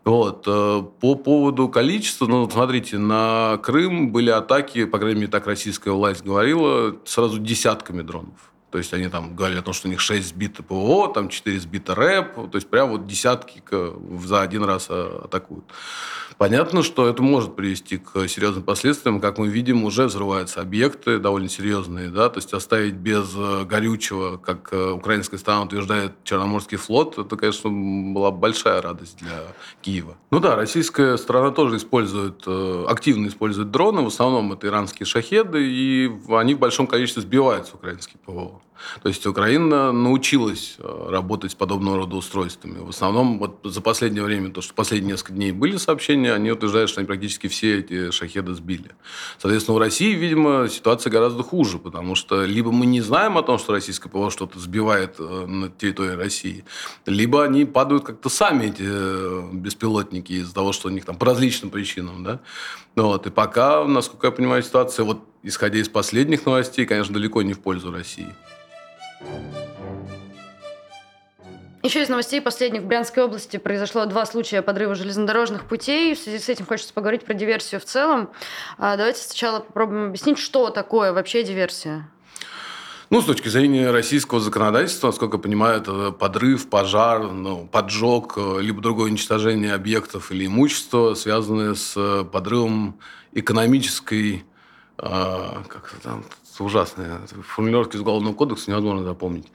Вот. 0.04 0.44
Э, 0.46 0.82
по 1.00 1.14
поводу 1.14 1.68
количества, 1.68 2.26
ну, 2.26 2.48
смотрите, 2.48 2.98
на 2.98 3.58
Крым 3.62 4.12
были 4.12 4.30
атаки, 4.30 4.84
по 4.84 4.98
крайней 4.98 5.20
мере, 5.20 5.32
так 5.32 5.46
российская 5.46 5.92
власть 5.92 6.24
говорила, 6.24 6.96
сразу 7.04 7.38
десятками 7.38 8.02
дронов. 8.02 8.53
То 8.74 8.78
есть 8.78 8.92
они 8.92 9.06
там 9.06 9.36
говорили 9.36 9.60
о 9.60 9.62
том, 9.62 9.72
что 9.72 9.86
у 9.86 9.90
них 9.92 10.00
6 10.00 10.30
сбито 10.30 10.64
ПВО, 10.64 11.06
там 11.14 11.28
4 11.28 11.60
сбито 11.60 11.94
РЭП. 11.94 12.50
То 12.50 12.56
есть 12.56 12.68
прям 12.68 12.90
вот 12.90 13.06
десятки 13.06 13.62
за 14.18 14.42
один 14.42 14.64
раз 14.64 14.88
а, 14.90 15.20
атакуют. 15.26 15.66
Понятно, 16.38 16.82
что 16.82 17.06
это 17.06 17.22
может 17.22 17.54
привести 17.54 17.98
к 17.98 18.26
серьезным 18.26 18.64
последствиям. 18.64 19.20
Как 19.20 19.38
мы 19.38 19.46
видим, 19.46 19.84
уже 19.84 20.06
взрываются 20.06 20.60
объекты 20.60 21.20
довольно 21.20 21.48
серьезные. 21.48 22.08
Да? 22.08 22.28
То 22.28 22.38
есть 22.38 22.52
оставить 22.52 22.94
без 22.94 23.32
э, 23.36 23.64
горючего, 23.64 24.38
как 24.38 24.72
э, 24.72 24.90
украинская 24.90 25.38
сторона 25.38 25.66
утверждает, 25.66 26.12
Черноморский 26.24 26.76
флот, 26.76 27.16
это, 27.16 27.36
конечно, 27.36 27.70
была 27.70 28.32
большая 28.32 28.82
радость 28.82 29.18
для 29.18 29.54
Киева. 29.82 30.16
Ну 30.32 30.40
да, 30.40 30.56
российская 30.56 31.16
сторона 31.16 31.52
тоже 31.52 31.76
использует, 31.76 32.42
э, 32.48 32.86
активно 32.88 33.28
использует 33.28 33.70
дроны. 33.70 34.02
В 34.02 34.08
основном 34.08 34.52
это 34.52 34.66
иранские 34.66 35.06
шахеды, 35.06 35.64
и 35.64 36.10
они 36.30 36.54
в 36.54 36.58
большом 36.58 36.88
количестве 36.88 37.22
сбиваются 37.22 37.76
украинские 37.76 38.18
ПВО. 38.26 38.60
То 39.02 39.08
есть 39.08 39.26
Украина 39.26 39.92
научилась 39.92 40.76
э, 40.78 41.06
работать 41.10 41.52
с 41.52 41.54
подобного 41.54 41.98
рода 41.98 42.16
устройствами. 42.16 42.78
В 42.78 42.90
основном 42.90 43.38
вот 43.38 43.60
за 43.64 43.80
последнее 43.80 44.22
время, 44.22 44.50
то, 44.50 44.60
что 44.60 44.74
последние 44.74 45.12
несколько 45.12 45.32
дней 45.32 45.52
были 45.52 45.76
сообщения, 45.76 46.32
они 46.32 46.50
утверждают, 46.50 46.90
что 46.90 47.00
они 47.00 47.06
практически 47.06 47.46
все 47.46 47.78
эти 47.78 48.10
шахеды 48.10 48.54
сбили. 48.54 48.90
Соответственно, 49.38 49.76
в 49.76 49.80
России, 49.80 50.14
видимо, 50.14 50.68
ситуация 50.68 51.10
гораздо 51.10 51.42
хуже, 51.42 51.78
потому 51.78 52.14
что 52.14 52.44
либо 52.44 52.70
мы 52.72 52.86
не 52.86 53.00
знаем 53.00 53.38
о 53.38 53.42
том, 53.42 53.58
что 53.58 53.72
российское 53.72 54.08
ПВО 54.08 54.30
что-то 54.30 54.58
сбивает 54.58 55.16
э, 55.18 55.46
на 55.46 55.68
территории 55.68 56.16
России, 56.16 56.64
либо 57.06 57.44
они 57.44 57.64
падают 57.64 58.04
как-то 58.04 58.28
сами, 58.28 58.66
эти 58.66 58.84
э, 58.84 59.48
беспилотники, 59.52 60.32
из-за 60.32 60.54
того, 60.54 60.72
что 60.72 60.88
у 60.88 60.90
них 60.90 61.04
там 61.04 61.16
по 61.16 61.26
различным 61.26 61.70
причинам. 61.70 62.24
Да? 62.24 62.40
Вот. 62.96 63.26
И 63.26 63.30
пока, 63.30 63.84
насколько 63.84 64.28
я 64.28 64.30
понимаю, 64.30 64.62
ситуация, 64.62 65.04
вот 65.04 65.20
исходя 65.42 65.78
из 65.78 65.88
последних 65.88 66.46
новостей, 66.46 66.86
конечно, 66.86 67.14
далеко 67.14 67.42
не 67.42 67.52
в 67.52 67.60
пользу 67.60 67.92
России. 67.92 68.34
Еще 71.84 72.00
из 72.00 72.08
новостей 72.08 72.40
последних 72.40 72.80
в 72.80 72.86
Брянской 72.86 73.22
области 73.22 73.58
произошло 73.58 74.06
два 74.06 74.24
случая 74.24 74.62
подрыва 74.62 74.94
железнодорожных 74.94 75.66
путей. 75.66 76.14
В 76.14 76.18
связи 76.18 76.38
с 76.38 76.48
этим 76.48 76.64
хочется 76.64 76.94
поговорить 76.94 77.26
про 77.26 77.34
диверсию 77.34 77.78
в 77.78 77.84
целом. 77.84 78.30
А, 78.78 78.96
давайте 78.96 79.20
сначала 79.20 79.60
попробуем 79.60 80.06
объяснить, 80.06 80.38
что 80.38 80.70
такое 80.70 81.12
вообще 81.12 81.42
диверсия. 81.42 82.08
Ну, 83.10 83.20
с 83.20 83.26
точки 83.26 83.48
зрения 83.48 83.90
российского 83.90 84.40
законодательства, 84.40 85.08
насколько 85.08 85.36
я 85.36 85.42
понимаю, 85.42 85.82
это 85.82 86.10
подрыв, 86.10 86.70
пожар, 86.70 87.24
ну, 87.24 87.68
поджог, 87.70 88.38
либо 88.38 88.80
другое 88.80 89.10
уничтожение 89.10 89.74
объектов 89.74 90.32
или 90.32 90.46
имущества, 90.46 91.12
связанное 91.12 91.74
с 91.74 92.24
подрывом 92.32 92.98
экономической, 93.32 94.44
э, 94.98 95.62
как 95.68 95.94
там, 96.02 96.24
ужасные. 96.58 97.20
Формулировки 97.46 97.96
из 97.96 98.00
Уголовного 98.00 98.34
кодекса 98.34 98.70
невозможно 98.70 99.04
запомнить. 99.04 99.46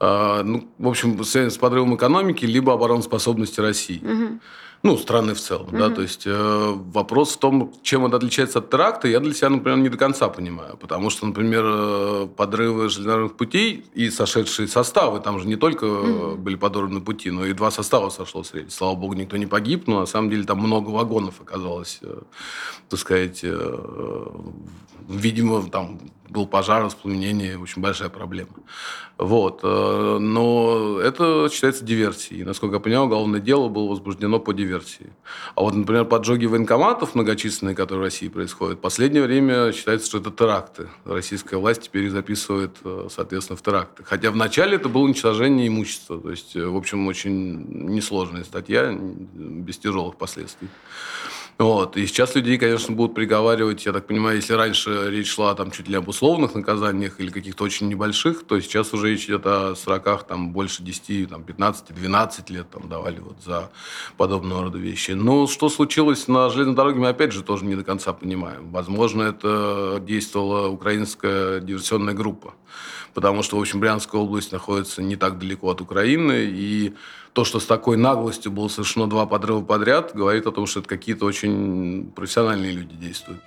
А, 0.00 0.42
ну, 0.42 0.68
в 0.78 0.88
общем, 0.88 1.22
с 1.22 1.58
подрывом 1.58 1.96
экономики, 1.96 2.44
либо 2.44 2.72
обороноспособности 2.72 3.60
России. 3.60 4.02
Ну, 4.82 4.96
страны 4.98 5.34
в 5.34 5.40
целом, 5.40 5.68
да, 5.72 5.90
то 5.90 6.02
есть 6.02 6.26
э, 6.26 6.74
вопрос 6.92 7.34
в 7.34 7.38
том, 7.38 7.72
чем 7.82 8.06
это 8.06 8.16
отличается 8.18 8.60
от 8.60 8.70
теракта, 8.70 9.08
я 9.08 9.20
для 9.20 9.34
себя, 9.34 9.48
например, 9.48 9.78
не 9.78 9.88
до 9.88 9.98
конца 9.98 10.28
понимаю, 10.28 10.76
потому 10.76 11.10
что, 11.10 11.26
например, 11.26 11.64
э, 11.66 12.28
подрывы 12.36 12.88
железнодорожных 12.88 13.36
путей 13.36 13.84
и 13.94 14.10
сошедшие 14.10 14.68
составы, 14.68 15.20
там 15.20 15.40
же 15.40 15.48
не 15.48 15.56
только 15.56 15.86
mm 15.86 16.36
были 16.36 16.56
подорваны 16.56 17.00
пути, 17.00 17.30
но 17.30 17.44
и 17.46 17.52
два 17.52 17.70
состава 17.70 18.10
сошло 18.10 18.44
с 18.44 18.54
рельс. 18.54 18.74
Слава 18.74 18.94
богу, 18.94 19.14
никто 19.14 19.36
не 19.36 19.46
погиб, 19.46 19.86
но 19.86 20.00
на 20.00 20.06
самом 20.06 20.30
деле 20.30 20.44
там 20.44 20.58
много 20.58 20.90
вагонов 20.90 21.40
оказалось, 21.40 21.98
э, 22.02 22.18
так 22.88 23.00
сказать, 23.00 23.40
э, 23.42 24.26
видимо, 25.08 25.68
там 25.68 25.98
был 26.28 26.46
пожар, 26.46 26.84
воспламенение, 26.84 27.58
очень 27.58 27.82
большая 27.82 28.08
проблема. 28.08 28.50
Вот. 29.18 29.60
Э, 29.62 30.18
но 30.20 30.98
это 31.00 31.48
считается 31.50 31.84
диверсией. 31.84 32.44
Насколько 32.44 32.76
я 32.76 32.80
понял, 32.80 33.04
уголовное 33.04 33.40
дело 33.40 33.68
было 33.68 33.88
возбуждено 33.88 34.38
по 34.38 34.52
диверсии. 34.52 34.65
А 35.54 35.62
вот, 35.62 35.74
например, 35.74 36.04
поджоги 36.04 36.46
военкоматов 36.46 37.14
многочисленные, 37.14 37.74
которые 37.74 38.00
в 38.00 38.04
России 38.04 38.28
происходят, 38.28 38.78
в 38.78 38.80
последнее 38.80 39.22
время 39.22 39.72
считается, 39.72 40.06
что 40.06 40.18
это 40.18 40.30
теракты. 40.30 40.88
Российская 41.04 41.56
власть 41.56 41.82
теперь 41.82 42.04
их 42.04 42.12
записывает, 42.12 42.76
э, 42.84 43.08
соответственно, 43.10 43.56
в 43.56 43.62
теракты. 43.62 44.04
Хотя 44.04 44.30
вначале 44.30 44.76
это 44.76 44.88
было 44.88 45.02
уничтожение 45.02 45.68
имущества. 45.68 46.20
То 46.20 46.30
есть, 46.30 46.56
э, 46.56 46.66
в 46.66 46.76
общем, 46.76 47.06
очень 47.06 47.66
несложная 47.68 48.44
статья, 48.44 48.92
без 48.92 49.78
тяжелых 49.78 50.16
последствий. 50.16 50.68
Вот. 51.58 51.96
И 51.96 52.06
сейчас 52.06 52.34
людей, 52.34 52.58
конечно, 52.58 52.94
будут 52.94 53.14
приговаривать, 53.14 53.86
я 53.86 53.92
так 53.92 54.06
понимаю, 54.06 54.36
если 54.36 54.52
раньше 54.52 55.10
речь 55.10 55.32
шла 55.32 55.54
там 55.54 55.70
чуть 55.70 55.88
ли 55.88 55.96
об 55.96 56.06
условных 56.06 56.54
наказаниях 56.54 57.18
или 57.18 57.30
каких-то 57.30 57.64
очень 57.64 57.88
небольших, 57.88 58.46
то 58.46 58.60
сейчас 58.60 58.92
уже 58.92 59.08
речь 59.08 59.24
идет 59.24 59.46
о 59.46 59.74
сроках 59.74 60.26
там 60.26 60.52
больше 60.52 60.82
10, 60.82 61.30
там, 61.30 61.44
15, 61.44 61.94
12 61.94 62.50
лет 62.50 62.68
там 62.70 62.90
давали 62.90 63.20
вот 63.20 63.42
за 63.42 63.70
подобного 64.18 64.64
рода 64.64 64.76
вещи. 64.76 65.12
Но 65.12 65.46
что 65.46 65.70
случилось 65.70 66.28
на 66.28 66.50
железной 66.50 66.76
дороге, 66.76 66.98
мы 66.98 67.08
опять 67.08 67.32
же 67.32 67.42
тоже 67.42 67.64
не 67.64 67.74
до 67.74 67.84
конца 67.84 68.12
понимаем. 68.12 68.70
Возможно, 68.70 69.22
это 69.22 70.02
действовала 70.06 70.68
украинская 70.68 71.60
диверсионная 71.60 72.14
группа 72.14 72.52
потому 73.14 73.42
что, 73.42 73.56
в 73.56 73.60
общем, 73.62 73.80
Брянская 73.80 74.20
область 74.20 74.52
находится 74.52 75.00
не 75.02 75.16
так 75.16 75.38
далеко 75.38 75.70
от 75.70 75.80
Украины, 75.80 76.44
и 76.50 76.92
то, 77.36 77.44
что 77.44 77.60
с 77.60 77.66
такой 77.66 77.98
наглостью 77.98 78.50
было 78.50 78.68
совершено 78.68 79.10
два 79.10 79.26
подрыва 79.26 79.60
подряд, 79.60 80.12
говорит 80.14 80.46
о 80.46 80.52
том, 80.52 80.66
что 80.66 80.80
это 80.80 80.88
какие-то 80.88 81.26
очень 81.26 82.10
профессиональные 82.16 82.72
люди 82.72 82.94
действуют 82.94 83.42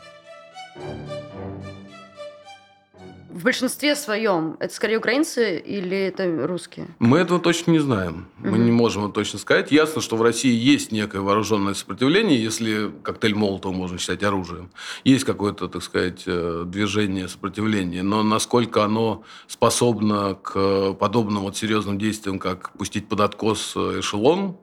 в 3.30 3.44
большинстве 3.44 3.96
своем 3.96 4.58
это 4.60 4.74
скорее 4.74 4.98
украинцы 4.98 5.60
или 5.60 5.98
это 5.98 6.48
русские? 6.48 6.88
Мы 7.00 7.20
этого 7.20 7.40
точно 7.40 7.72
не 7.72 7.80
знаем. 7.80 8.28
Мы 8.38 8.52
угу. 8.52 8.58
не 8.58 8.72
можем 8.72 9.06
это 9.06 9.14
точно 9.14 9.40
сказать. 9.40 9.72
Ясно, 9.72 10.02
что 10.02 10.18
в 10.18 10.22
России 10.22 10.54
есть 10.54 10.92
некое 10.92 11.22
вооруженное 11.22 11.74
сопротивление, 11.74 12.42
если 12.42 12.92
коктейль 13.04 13.36
Молотова 13.36 13.72
можно 13.72 13.98
считать 13.98 14.24
оружием. 14.24 14.72
Есть 15.04 15.26
какое-то, 15.26 15.68
так 15.68 15.84
сказать, 15.84 16.24
э, 16.26 16.64
движение 16.66 17.28
сопротивления. 17.28 18.04
Но 18.04 18.24
насколько 18.24 18.84
оно 18.84 19.24
способно 19.48 20.36
к 20.36 20.94
подобным 20.94 21.44
вот 21.44 21.56
серьезным 21.56 21.98
действиям, 21.98 22.40
как 22.40 22.72
пустить 22.72 23.08
под 23.08 23.22
откос 23.22 23.74
э, 23.76 24.00
эшелон, 24.00 24.58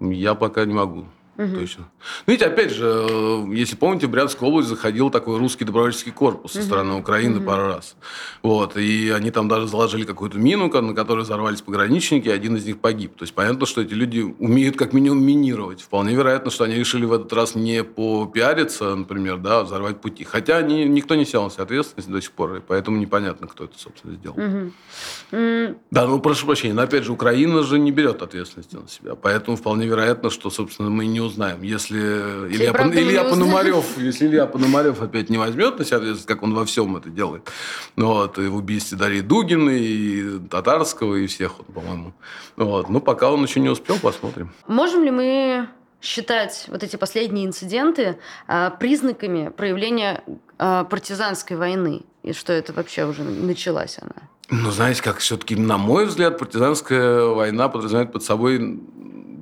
я 0.00 0.34
пока 0.34 0.64
не 0.64 0.74
могу 0.74 1.06
Угу. 1.38 1.56
Точно. 1.56 1.84
Ну, 2.26 2.32
ведь, 2.32 2.42
опять 2.42 2.72
же, 2.72 3.06
э, 3.08 3.44
если 3.54 3.76
помните, 3.76 4.08
в 4.08 4.10
Брянскую 4.10 4.48
область 4.48 4.68
заходил 4.68 5.08
такой 5.08 5.38
русский 5.38 5.64
добровольческий 5.64 6.10
корпус 6.10 6.52
со 6.52 6.62
стороны 6.62 6.94
Украины 6.94 7.36
угу. 7.36 7.46
пару 7.46 7.68
раз. 7.68 7.94
Вот. 8.42 8.76
И 8.76 9.10
они 9.10 9.30
там 9.30 9.46
даже 9.46 9.68
заложили 9.68 10.02
какую-то 10.02 10.36
мину, 10.36 10.68
на 10.68 10.94
которой 10.94 11.20
взорвались 11.20 11.62
пограничники, 11.62 12.26
и 12.26 12.32
один 12.32 12.56
из 12.56 12.66
них 12.66 12.80
погиб. 12.80 13.14
То 13.16 13.22
есть, 13.22 13.34
понятно, 13.34 13.66
что 13.66 13.82
эти 13.82 13.94
люди 13.94 14.20
умеют 14.20 14.76
как 14.76 14.92
минимум 14.92 15.24
минировать. 15.24 15.80
Вполне 15.80 16.14
вероятно, 16.14 16.50
что 16.50 16.64
они 16.64 16.74
решили 16.74 17.04
в 17.04 17.12
этот 17.12 17.32
раз 17.32 17.54
не 17.54 17.84
попиариться, 17.84 18.96
например, 18.96 19.38
да, 19.38 19.60
а 19.60 19.62
взорвать 19.62 20.00
пути. 20.00 20.24
Хотя 20.24 20.56
они, 20.56 20.86
никто 20.86 21.14
не 21.14 21.24
сел 21.24 21.44
на 21.44 21.50
себя 21.50 21.62
ответственность 21.62 22.10
до 22.10 22.20
сих 22.20 22.32
пор, 22.32 22.56
и 22.56 22.60
поэтому 22.60 22.98
непонятно, 22.98 23.46
кто 23.46 23.64
это, 23.64 23.78
собственно, 23.78 24.16
сделал. 24.16 24.36
Угу. 24.36 25.78
Да, 25.92 26.06
ну, 26.08 26.18
прошу 26.18 26.46
прощения, 26.46 26.74
но, 26.74 26.82
опять 26.82 27.04
же, 27.04 27.12
Украина 27.12 27.62
же 27.62 27.78
не 27.78 27.92
берет 27.92 28.22
ответственности 28.22 28.74
на 28.74 28.88
себя. 28.88 29.14
Поэтому 29.14 29.56
вполне 29.56 29.86
вероятно, 29.86 30.30
что, 30.30 30.50
собственно, 30.50 30.90
мы 30.90 31.06
не 31.06 31.27
узнаем. 31.28 31.62
Если 31.62 31.98
Илья, 31.98 32.72
Пон... 32.72 32.92
Илья 32.92 33.24
Пономарев, 33.24 33.96
если 33.98 34.26
Илья 34.26 34.46
Пономарев 34.46 35.00
опять 35.00 35.30
не 35.30 35.38
возьмет 35.38 35.78
на 35.78 35.84
себя 35.84 35.98
ответственность, 35.98 36.26
как 36.26 36.42
он 36.42 36.54
во 36.54 36.64
всем 36.64 36.96
это 36.96 37.08
делает, 37.08 37.48
ну, 37.96 38.08
вот, 38.08 38.38
и 38.38 38.48
в 38.48 38.56
убийстве 38.56 38.98
Дарьи 38.98 39.20
Дугиной, 39.20 39.80
и 39.80 40.38
Татарского, 40.50 41.14
и 41.14 41.26
всех, 41.26 41.54
по-моему. 41.74 42.12
Вот. 42.56 42.88
Ну, 42.88 43.00
пока 43.00 43.30
он 43.30 43.42
еще 43.42 43.60
не 43.60 43.68
успел, 43.68 43.98
посмотрим. 43.98 44.50
Можем 44.66 45.04
ли 45.04 45.10
мы 45.10 45.68
считать 46.00 46.66
вот 46.68 46.82
эти 46.82 46.96
последние 46.96 47.46
инциденты 47.46 48.18
а, 48.46 48.70
признаками 48.70 49.48
проявления 49.48 50.22
а, 50.58 50.84
партизанской 50.84 51.56
войны? 51.56 52.02
И 52.22 52.32
что 52.32 52.52
это 52.52 52.72
вообще 52.72 53.04
уже 53.04 53.22
началась 53.22 53.98
она? 54.00 54.28
Ну, 54.50 54.70
знаете, 54.70 55.02
как 55.02 55.18
все-таки, 55.18 55.56
на 55.56 55.76
мой 55.76 56.06
взгляд, 56.06 56.38
партизанская 56.38 57.24
война 57.24 57.68
подразумевает 57.68 58.12
под 58.12 58.22
собой 58.22 58.80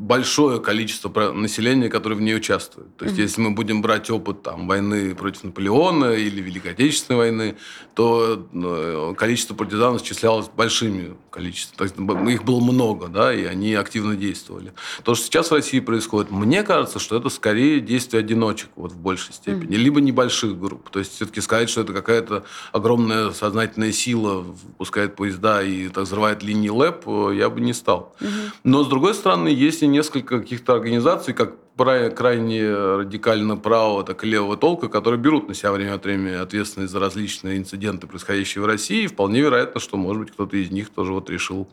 большое 0.07 0.61
количество 0.61 1.33
населения, 1.33 1.89
которое 1.89 2.15
в 2.15 2.21
ней 2.21 2.37
участвует. 2.37 2.97
То 2.97 3.05
есть, 3.05 3.19
mm-hmm. 3.19 3.23
если 3.23 3.41
мы 3.41 3.51
будем 3.51 3.83
брать 3.83 4.09
опыт 4.09 4.43
там, 4.43 4.69
войны 4.69 5.15
против 5.15 5.45
Наполеона 5.45 6.13
или 6.13 6.41
Великой 6.41 6.73
Отечественной 6.73 7.19
войны, 7.19 7.57
то 7.95 8.47
ну, 8.53 9.15
количество 9.15 9.55
партизан 9.55 9.97
исчислялось 9.97 10.49
большими 10.49 11.17
количеством. 11.31 11.77
То 11.79 11.85
есть, 11.85 11.97
их 12.31 12.45
было 12.45 12.61
много, 12.61 13.09
да, 13.09 13.35
и 13.35 13.45
они 13.45 13.75
активно 13.75 14.15
действовали. 14.15 14.73
То, 15.03 15.15
что 15.15 15.27
сейчас 15.27 15.51
в 15.51 15.55
России 15.55 15.81
происходит, 15.81 16.31
мне 16.31 16.63
кажется, 16.63 17.01
что 17.01 17.17
это 17.17 17.29
скорее 17.29 17.81
действие 17.81 18.21
одиночек 18.21 18.71
вот, 18.77 18.93
в 18.93 18.99
большей 18.99 19.35
степени, 19.35 19.73
mm-hmm. 19.73 19.83
либо 19.83 20.01
небольших 20.01 20.59
групп. 20.59 20.89
То 20.91 21.01
есть, 21.01 21.15
все-таки 21.15 21.41
сказать, 21.41 21.69
что 21.69 21.81
это 21.81 21.93
какая-то 21.93 22.45
огромная 22.71 23.33
сознательная 23.33 23.93
сила 23.93 24.43
выпускает 24.43 25.17
поезда 25.17 25.63
и 25.63 25.89
так, 25.89 26.05
взрывает 26.05 26.45
линии 26.45 26.69
ЛЭП, 26.69 27.07
я 27.35 27.51
бы 27.51 27.61
не 27.61 27.73
стал. 27.73 28.15
Mm-hmm. 28.21 28.51
Но, 28.63 28.85
с 28.85 28.89
другой 28.89 29.15
стороны, 29.15 29.49
если 29.49 29.96
несколько 29.97 30.39
каких-то 30.41 30.75
организаций, 30.75 31.35
как 31.35 31.55
крайне 31.77 32.75
радикально 32.75 33.57
правого, 33.57 34.03
так 34.03 34.25
и 34.25 34.27
левого 34.27 34.57
толка, 34.57 34.89
которые 34.89 35.21
берут 35.21 35.49
на 35.49 35.55
себя 35.55 35.73
время 35.73 35.95
от 35.95 36.05
времени 36.05 36.35
ответственность 36.35 36.93
за 36.93 37.01
различные 37.01 37.59
инциденты, 37.59 38.07
происходящие 38.07 38.63
в 38.63 38.67
России. 38.67 39.05
И 39.05 39.07
вполне 39.07 39.41
вероятно, 39.41 39.81
что, 39.81 39.97
может 39.97 40.23
быть, 40.23 40.33
кто-то 40.33 40.57
из 40.57 40.71
них 40.71 40.91
тоже 40.91 41.13
вот 41.13 41.31
решил 41.31 41.69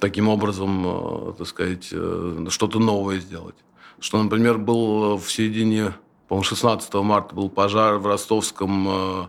таким 0.00 0.28
образом, 0.28 0.84
э, 0.86 1.32
так 1.38 1.46
сказать, 1.46 1.88
э, 1.92 2.46
что-то 2.48 2.78
новое 2.78 3.20
сделать. 3.20 3.56
Что, 4.00 4.22
например, 4.22 4.58
был 4.58 5.16
в 5.16 5.30
середине, 5.30 5.94
по-моему, 6.28 6.44
16 6.44 7.02
марта 7.02 7.34
был 7.34 7.48
пожар 7.48 7.98
в 7.98 8.06
ростовском 8.06 8.88
э, 8.88 9.26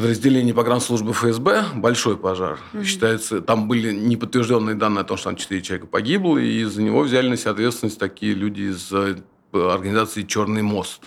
подразделении 0.00 0.52
погранслужбы 0.52 1.12
ФСБ 1.12 1.64
большой 1.74 2.16
пожар. 2.16 2.58
Mm-hmm. 2.72 2.84
Считается, 2.84 3.40
там 3.42 3.68
были 3.68 3.92
неподтвержденные 3.92 4.74
данные 4.74 5.02
о 5.02 5.04
том, 5.04 5.18
что 5.18 5.28
там 5.28 5.36
4 5.36 5.60
человека 5.60 5.86
погибло, 5.86 6.38
и 6.38 6.62
из-за 6.62 6.82
него 6.82 7.02
взяли 7.02 7.28
на 7.28 7.36
себя 7.36 7.50
ответственность 7.50 7.98
такие 7.98 8.32
люди 8.32 8.62
из 8.62 8.90
э, 8.92 9.16
организации 9.52 10.22
«Черный 10.22 10.62
мост». 10.62 11.02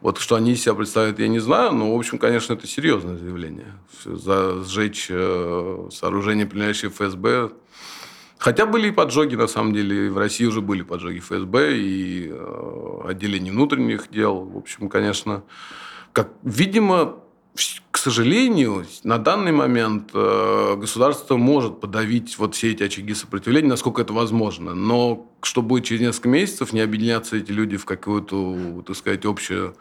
Вот 0.00 0.18
что 0.18 0.34
они 0.34 0.52
из 0.52 0.62
себя 0.62 0.74
представляют, 0.74 1.20
я 1.20 1.28
не 1.28 1.38
знаю, 1.38 1.72
но, 1.72 1.94
в 1.94 1.98
общем, 1.98 2.18
конечно, 2.18 2.54
это 2.54 2.66
серьезное 2.66 3.16
заявление. 3.16 3.72
За 4.04 4.64
сжечь 4.64 5.06
э, 5.10 5.88
сооружение, 5.92 6.44
принадлежащее 6.44 6.90
ФСБ. 6.90 7.52
Хотя 8.38 8.66
были 8.66 8.88
и 8.88 8.90
поджоги, 8.90 9.36
на 9.36 9.46
самом 9.46 9.72
деле. 9.72 10.10
В 10.10 10.18
России 10.18 10.44
уже 10.44 10.60
были 10.60 10.82
поджоги 10.82 11.20
ФСБ 11.20 11.78
и 11.78 12.28
э, 12.32 13.00
отделение 13.08 13.52
внутренних 13.52 14.10
дел. 14.10 14.40
В 14.40 14.56
общем, 14.56 14.88
конечно, 14.88 15.44
как, 16.12 16.32
видимо, 16.42 17.20
к 17.90 17.98
сожалению, 17.98 18.84
на 19.04 19.18
данный 19.18 19.52
момент 19.52 20.10
э, 20.12 20.74
государство 20.76 21.36
может 21.36 21.80
подавить 21.80 22.36
вот 22.38 22.56
все 22.56 22.72
эти 22.72 22.82
очаги 22.82 23.14
сопротивления, 23.14 23.68
насколько 23.68 24.02
это 24.02 24.12
возможно. 24.12 24.74
Но 24.74 25.30
что 25.42 25.62
будет 25.62 25.84
через 25.84 26.00
несколько 26.00 26.28
месяцев, 26.28 26.72
не 26.72 26.80
объединятся 26.80 27.36
эти 27.36 27.52
люди 27.52 27.76
в 27.76 27.84
какую-то, 27.84 28.82
так 28.84 28.96
сказать, 28.96 29.24
общую 29.24 29.76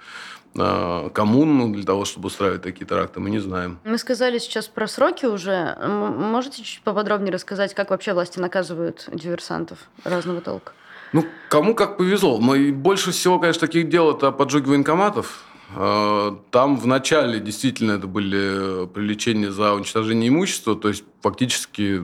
э, 0.55 1.09
коммуну 1.11 1.73
для 1.73 1.83
того, 1.83 2.05
чтобы 2.05 2.27
устраивать 2.27 2.61
такие 2.61 2.85
теракты, 2.85 3.19
мы 3.19 3.31
не 3.31 3.39
знаем. 3.39 3.79
Мы 3.83 3.97
сказали 3.97 4.37
сейчас 4.37 4.67
про 4.67 4.87
сроки 4.87 5.25
уже. 5.25 5.75
Можете 5.81 6.63
чуть 6.63 6.83
поподробнее 6.83 7.33
рассказать, 7.33 7.73
как 7.73 7.89
вообще 7.89 8.13
власти 8.13 8.37
наказывают 8.37 9.09
диверсантов 9.11 9.79
разного 10.03 10.41
толка? 10.41 10.73
Ну, 11.13 11.25
кому 11.49 11.73
как 11.73 11.97
повезло. 11.97 12.39
Но 12.39 12.55
больше 12.73 13.11
всего, 13.11 13.39
конечно, 13.39 13.61
таких 13.61 13.89
дел 13.89 14.15
это 14.15 14.31
поджоги 14.31 14.69
военкоматов 14.69 15.43
там 15.73 16.77
в 16.77 16.87
начале 16.87 17.39
действительно 17.39 17.93
это 17.93 18.07
были 18.07 18.87
привлечения 18.87 19.51
за 19.51 19.73
уничтожение 19.73 20.29
имущества, 20.29 20.75
то 20.75 20.89
есть 20.89 21.03
фактически 21.23 22.03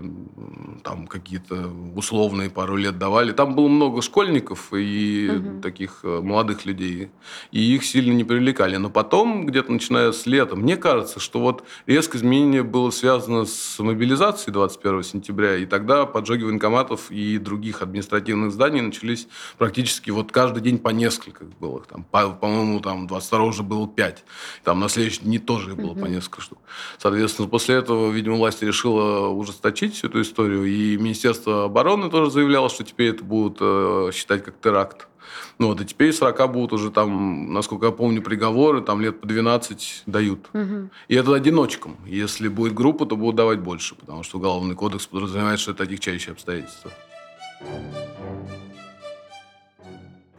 там 0.81 1.05
какие-то 1.05 1.69
условные 1.93 2.49
пару 2.49 2.77
лет 2.77 2.97
давали. 2.97 3.33
Там 3.33 3.53
было 3.53 3.67
много 3.67 4.01
школьников 4.01 4.73
и 4.73 5.29
угу. 5.29 5.61
таких 5.61 5.99
э, 6.03 6.21
молодых 6.21 6.65
людей, 6.65 7.09
и 7.51 7.75
их 7.75 7.83
сильно 7.83 8.13
не 8.13 8.23
привлекали. 8.23 8.77
Но 8.77 8.89
потом, 8.89 9.45
где-то 9.45 9.73
начиная 9.73 10.13
с 10.13 10.25
лета, 10.25 10.55
мне 10.55 10.77
кажется, 10.77 11.19
что 11.19 11.41
вот 11.41 11.65
резкое 11.85 12.19
изменение 12.19 12.63
было 12.63 12.91
связано 12.91 13.45
с 13.45 13.77
мобилизацией 13.79 14.53
21 14.53 15.03
сентября, 15.03 15.57
и 15.57 15.65
тогда 15.65 16.05
поджоги 16.05 16.43
военкоматов 16.43 17.11
и 17.11 17.37
других 17.37 17.81
административных 17.81 18.53
зданий 18.53 18.79
начались 18.79 19.27
практически 19.57 20.11
вот 20.11 20.31
каждый 20.31 20.61
день 20.61 20.77
по 20.77 20.89
несколько 20.89 21.43
было. 21.59 21.81
Там, 21.81 22.05
по, 22.05 22.29
по-моему, 22.29 22.79
там 22.79 23.05
22 23.05 23.51
уже 23.59 23.63
было 23.63 23.87
5. 23.87 24.23
Там 24.63 24.79
на 24.79 24.89
следующий 24.89 25.21
день 25.21 25.39
тоже 25.39 25.75
было 25.75 25.91
угу. 25.91 26.01
по 26.01 26.05
несколько 26.05 26.41
штук. 26.41 26.59
Соответственно, 26.97 27.47
после 27.47 27.75
этого, 27.75 28.09
видимо, 28.09 28.37
власть 28.37 28.61
решила 28.63 29.27
ужесточить 29.27 29.95
всю 29.95 30.07
эту 30.07 30.21
историю. 30.21 30.65
И 30.65 30.97
Министерство 30.97 31.65
обороны 31.65 32.09
тоже 32.09 32.31
заявляло, 32.31 32.69
что 32.69 32.83
теперь 32.83 33.09
это 33.09 33.23
будут 33.23 33.57
э, 33.61 34.11
считать 34.13 34.43
как 34.43 34.59
теракт. 34.61 35.07
Ну 35.59 35.67
вот, 35.67 35.81
и 35.81 35.85
теперь 35.85 36.11
40 36.11 36.51
будут 36.51 36.73
уже 36.73 36.89
там, 36.89 37.53
насколько 37.53 37.87
я 37.87 37.91
помню, 37.91 38.21
приговоры, 38.21 38.81
там 38.81 39.01
лет 39.01 39.19
по 39.21 39.27
12 39.27 40.03
дают. 40.05 40.49
Угу. 40.53 40.89
И 41.09 41.15
это 41.15 41.35
одиночкам. 41.35 41.97
Если 42.07 42.47
будет 42.47 42.73
группа, 42.73 43.05
то 43.05 43.15
будут 43.15 43.35
давать 43.35 43.59
больше, 43.59 43.95
потому 43.95 44.23
что 44.23 44.37
Уголовный 44.37 44.75
кодекс 44.75 45.05
подразумевает, 45.05 45.59
что 45.59 45.71
это 45.71 45.83
отягчающие 45.83 46.31
обстоятельства. 46.31 46.91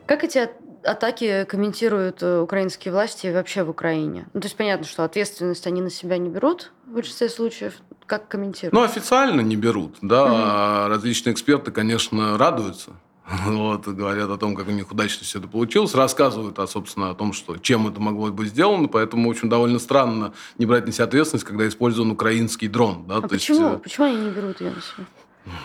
Как 0.06 0.24
эти 0.24 0.48
атаки 0.84 1.44
комментируют 1.44 2.22
э, 2.22 2.40
украинские 2.40 2.92
власти 2.92 3.28
вообще 3.28 3.62
в 3.62 3.70
Украине? 3.70 4.26
Ну, 4.32 4.40
то 4.40 4.46
есть 4.46 4.56
понятно, 4.56 4.86
что 4.86 5.04
ответственность 5.04 5.66
они 5.66 5.82
на 5.82 5.90
себя 5.90 6.18
не 6.18 6.28
берут 6.28 6.72
в 6.86 6.94
большинстве 6.94 7.28
случаев. 7.28 7.74
Как 8.06 8.28
комментируют? 8.28 8.72
Ну, 8.72 8.82
официально 8.82 9.40
не 9.40 9.56
берут, 9.56 9.96
да. 10.02 10.24
Угу. 10.24 10.88
различные 10.90 11.32
эксперты, 11.32 11.70
конечно, 11.70 12.36
радуются. 12.36 12.92
Вот, 13.46 13.86
говорят 13.86 14.30
о 14.30 14.36
том, 14.36 14.56
как 14.56 14.68
у 14.68 14.70
них 14.72 14.90
удачно 14.90 15.24
все 15.24 15.38
это 15.38 15.48
получилось, 15.48 15.94
рассказывают, 15.94 16.58
а, 16.58 16.66
собственно, 16.66 17.10
о 17.10 17.14
том, 17.14 17.32
что, 17.32 17.56
чем 17.58 17.86
это 17.88 18.00
могло 18.00 18.30
быть 18.30 18.48
сделано. 18.48 18.88
Поэтому, 18.88 19.28
в 19.28 19.30
общем, 19.30 19.48
довольно 19.48 19.78
странно 19.78 20.32
не 20.58 20.66
брать 20.66 20.86
на 20.86 20.92
себя 20.92 21.04
ответственность, 21.04 21.46
когда 21.46 21.66
использован 21.68 22.10
украинский 22.10 22.68
дрон. 22.68 23.04
Да? 23.06 23.18
А 23.18 23.20
То 23.22 23.28
почему? 23.28 23.68
Есть, 23.68 23.76
э, 23.76 23.82
почему 23.82 24.06
они 24.06 24.16
не 24.16 24.30
берут 24.30 24.60
ее 24.60 24.70
на 24.70 24.80
себя? 24.80 25.06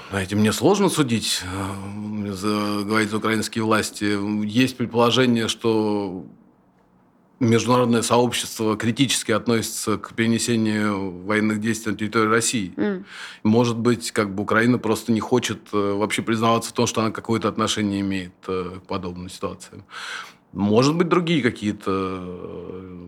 Знаете, 0.09 0.35
мне 0.35 0.53
сложно 0.53 0.89
судить, 0.89 1.41
э, 1.43 2.83
говорить 2.83 3.09
за 3.09 3.17
украинские 3.17 3.63
власти. 3.63 4.17
Есть 4.45 4.77
предположение, 4.77 5.47
что 5.47 6.25
международное 7.39 8.01
сообщество 8.01 8.77
критически 8.77 9.31
относится 9.31 9.97
к 9.97 10.13
перенесению 10.13 11.23
военных 11.23 11.59
действий 11.59 11.91
на 11.91 11.97
территории 11.97 12.29
России. 12.29 12.73
Mm. 12.77 13.03
Может 13.43 13.77
быть, 13.77 14.11
как 14.11 14.33
бы 14.33 14.43
Украина 14.43 14.77
просто 14.77 15.11
не 15.11 15.19
хочет 15.19 15.59
э, 15.73 15.93
вообще 15.93 16.21
признаваться 16.21 16.69
в 16.69 16.73
том, 16.73 16.87
что 16.87 17.01
она 17.01 17.11
какое-то 17.11 17.49
отношение 17.49 18.01
имеет 18.01 18.33
э, 18.47 18.79
к 18.81 18.87
подобным 18.87 19.29
ситуациям. 19.29 19.83
Может 20.55 20.95
быть, 20.95 21.09
другие 21.09 21.43
какие-то 21.43 21.91
э, 21.91 23.07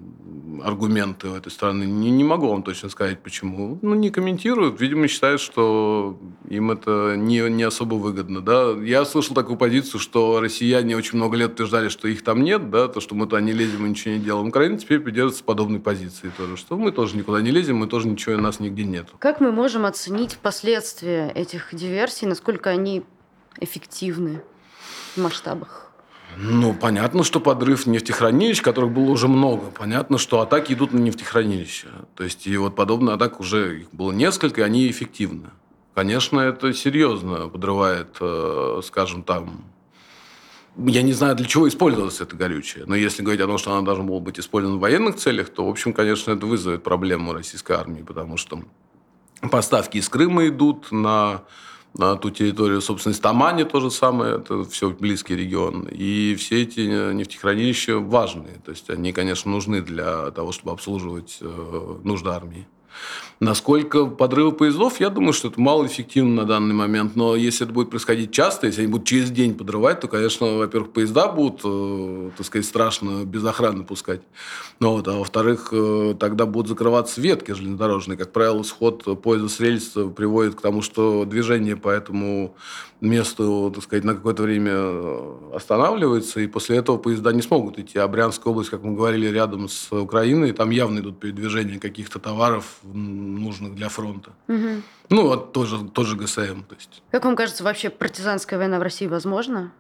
аргументы 0.64 1.30
у 1.30 1.34
этой 1.34 1.50
страны. 1.50 1.86
Не, 1.86 2.12
не 2.12 2.24
могу 2.24 2.50
вам 2.50 2.62
точно 2.62 2.90
сказать, 2.90 3.24
почему. 3.24 3.80
Ну, 3.82 3.96
не 3.96 4.10
комментируют. 4.10 4.80
Видимо, 4.82 5.08
считают, 5.08 5.42
что 5.42 6.20
им 6.50 6.72
это 6.72 7.16
не, 7.18 7.40
не 7.50 7.64
особо 7.64 7.96
выгодно. 7.96 8.42
Да? 8.42 8.72
Я 8.84 9.06
слышал 9.06 9.34
такую 9.34 9.58
позицию, 9.58 10.00
что 10.00 10.40
россияне 10.42 10.98
очень 10.98 11.18
много 11.18 11.38
лет 11.38 11.54
утверждали, 11.54 11.88
что 11.88 12.08
их 12.08 12.24
там 12.24 12.44
нет, 12.44 12.70
да, 12.70 12.90
то, 12.90 13.00
что 13.00 13.16
мы 13.16 13.26
туда 13.26 13.40
не 13.42 13.54
лезем 13.54 13.86
и 13.86 13.90
ничего 13.90 14.16
не 14.16 14.20
делаем. 14.20 14.50
Украина 14.50 14.78
теперь 14.78 15.00
придерживается 15.00 15.44
подобной 15.44 15.80
позиции 15.80 16.32
тоже, 16.38 16.58
что 16.58 16.78
мы 16.78 16.92
тоже 16.92 17.16
никуда 17.16 17.42
не 17.42 17.52
лезем, 17.52 17.78
мы 17.78 17.88
тоже 17.88 18.08
ничего 18.08 18.36
у 18.36 18.42
нас 18.42 18.60
нигде 18.60 18.84
нет. 18.84 19.08
Как 19.20 19.40
мы 19.40 19.52
можем 19.52 19.86
оценить 19.86 20.38
последствия 20.42 21.32
этих 21.34 21.74
диверсий, 21.74 22.28
насколько 22.28 22.70
они 22.70 23.04
эффективны? 23.60 24.42
в 25.18 25.22
масштабах? 25.22 25.87
Ну, 26.40 26.74
понятно, 26.74 27.24
что 27.24 27.40
подрыв 27.40 27.88
нефтехранилищ, 27.88 28.62
которых 28.62 28.92
было 28.92 29.10
уже 29.10 29.28
много. 29.28 29.72
Понятно, 29.72 30.18
что 30.20 30.40
атаки 30.40 30.74
идут 30.74 30.94
на 30.94 31.00
нефтехранилища. 31.00 31.88
То 32.16 32.24
есть, 32.24 32.46
и 32.46 32.56
вот 32.58 32.76
подобные 32.76 33.16
атак 33.16 33.40
уже 33.40 33.82
их 33.82 33.92
было 33.92 34.12
несколько, 34.12 34.62
и 34.62 34.64
они 34.64 34.90
эффективны. 34.90 35.50
Конечно, 35.96 36.40
это 36.40 36.74
серьезно 36.74 37.50
подрывает, 37.50 38.18
э, 38.22 38.82
скажем, 38.84 39.24
там... 39.24 39.66
Я 40.76 41.02
не 41.02 41.14
знаю, 41.14 41.36
для 41.36 41.48
чего 41.48 41.68
использовалось 41.68 42.22
это 42.22 42.36
горючее. 42.36 42.84
Но 42.86 42.96
если 42.96 43.24
говорить 43.24 43.42
о 43.42 43.48
том, 43.48 43.58
что 43.58 43.72
оно 43.72 43.82
должно 43.82 44.04
было 44.04 44.20
быть 44.20 44.40
использовано 44.40 44.78
в 44.78 44.82
военных 44.82 45.16
целях, 45.16 45.50
то, 45.50 45.66
в 45.66 45.70
общем, 45.70 45.92
конечно, 45.92 46.32
это 46.32 46.46
вызовет 46.46 46.84
проблему 46.84 47.34
российской 47.34 47.76
армии, 47.76 48.04
потому 48.04 48.38
что 48.38 48.62
поставки 49.50 49.98
из 49.98 50.08
Крыма 50.08 50.48
идут 50.48 50.92
на 50.92 51.42
на 51.98 52.16
ту 52.16 52.30
территорию, 52.30 52.82
собственно, 52.82 53.14
из 53.14 53.20
Тамани 53.20 53.64
то 53.64 53.80
же 53.80 53.92
самое, 53.92 54.38
это 54.38 54.64
все 54.66 54.90
близкий 54.90 55.36
регион. 55.36 55.88
И 55.92 56.36
все 56.36 56.64
эти 56.64 56.82
нефтехранилища 57.14 58.00
важные, 58.00 58.56
то 58.64 58.72
есть 58.72 58.90
они, 58.90 59.14
конечно, 59.14 59.52
нужны 59.52 59.82
для 59.82 60.32
того, 60.32 60.52
чтобы 60.52 60.72
обслуживать 60.72 61.38
э, 61.42 61.98
нужды 62.04 62.30
армии. 62.30 62.68
Насколько 63.40 64.08
подрывы 64.08 64.52
поездов, 64.52 65.00
я 65.00 65.10
думаю, 65.10 65.32
что 65.32 65.50
это 65.50 65.62
малоэффективно 65.62 66.42
на 66.42 66.46
данный 66.46 66.74
момент. 66.74 67.16
Но 67.16 67.36
если 67.36 67.66
это 67.66 67.74
будет 67.74 67.92
происходить 67.92 68.32
часто, 68.32 68.66
если 68.66 68.82
они 68.82 68.92
будут 68.92 69.06
через 69.06 69.30
день 69.30 69.54
подрывать, 69.54 70.00
то, 70.00 70.08
конечно, 70.08 70.58
во-первых, 70.58 70.92
поезда 70.92 71.28
будут, 71.28 71.62
э, 71.64 72.32
так 72.36 72.46
сказать, 72.46 72.66
страшно 72.66 73.26
без 73.26 73.46
охраны 73.46 73.84
пускать. 73.84 74.22
Ну, 74.80 74.94
вот, 74.94 75.08
а 75.08 75.20
во-вторых, 75.20 75.70
э, 75.72 76.16
тогда 76.20 76.48
будут 76.48 76.70
закрываться 76.70 77.22
ветки 77.22 77.52
железнодорожные. 77.52 78.18
Как 78.18 78.32
правило, 78.32 78.64
сход 78.64 79.04
поезда 79.22 79.50
с 79.50 79.60
рельс 79.60 79.94
приводит 80.16 80.56
к 80.56 80.62
тому, 80.62 80.82
что 80.82 81.24
движение 81.26 81.76
по 81.76 81.90
этому 81.90 82.56
месту, 83.02 83.72
так 83.74 83.84
сказать, 83.84 84.04
на 84.04 84.16
какое-то 84.16 84.44
время 84.44 84.72
э, 84.74 85.52
останавливается, 85.54 86.40
и 86.40 86.48
после 86.48 86.78
этого 86.78 86.98
поезда 86.98 87.32
не 87.32 87.42
смогут 87.42 87.78
идти. 87.78 88.00
А 88.00 88.08
Брянская 88.08 88.52
область, 88.52 88.72
как 88.72 88.84
мы 88.84 88.96
говорили, 88.96 89.28
рядом 89.28 89.70
с 89.70 89.92
Украиной, 89.92 90.52
там 90.52 90.72
явно 90.72 91.00
идут 91.00 91.20
передвижения 91.20 91.80
каких-то 91.80 92.20
товаров, 92.20 92.77
нужных 92.84 93.76
для 93.76 93.90
фронта. 93.90 94.32
Угу. 94.48 94.82
Ну, 95.10 95.28
вот 95.28 95.54
тоже, 95.54 95.88
тоже 95.90 96.16
ГСМ. 96.16 96.64
То 96.64 96.76
есть. 96.76 97.02
Как 97.12 97.26
вам 97.26 97.36
кажется, 97.36 97.64
вообще 97.64 97.90
партизанская 97.90 98.60
война 98.60 98.80
в 98.80 98.82
России 98.82 99.08
возможна? 99.08 99.72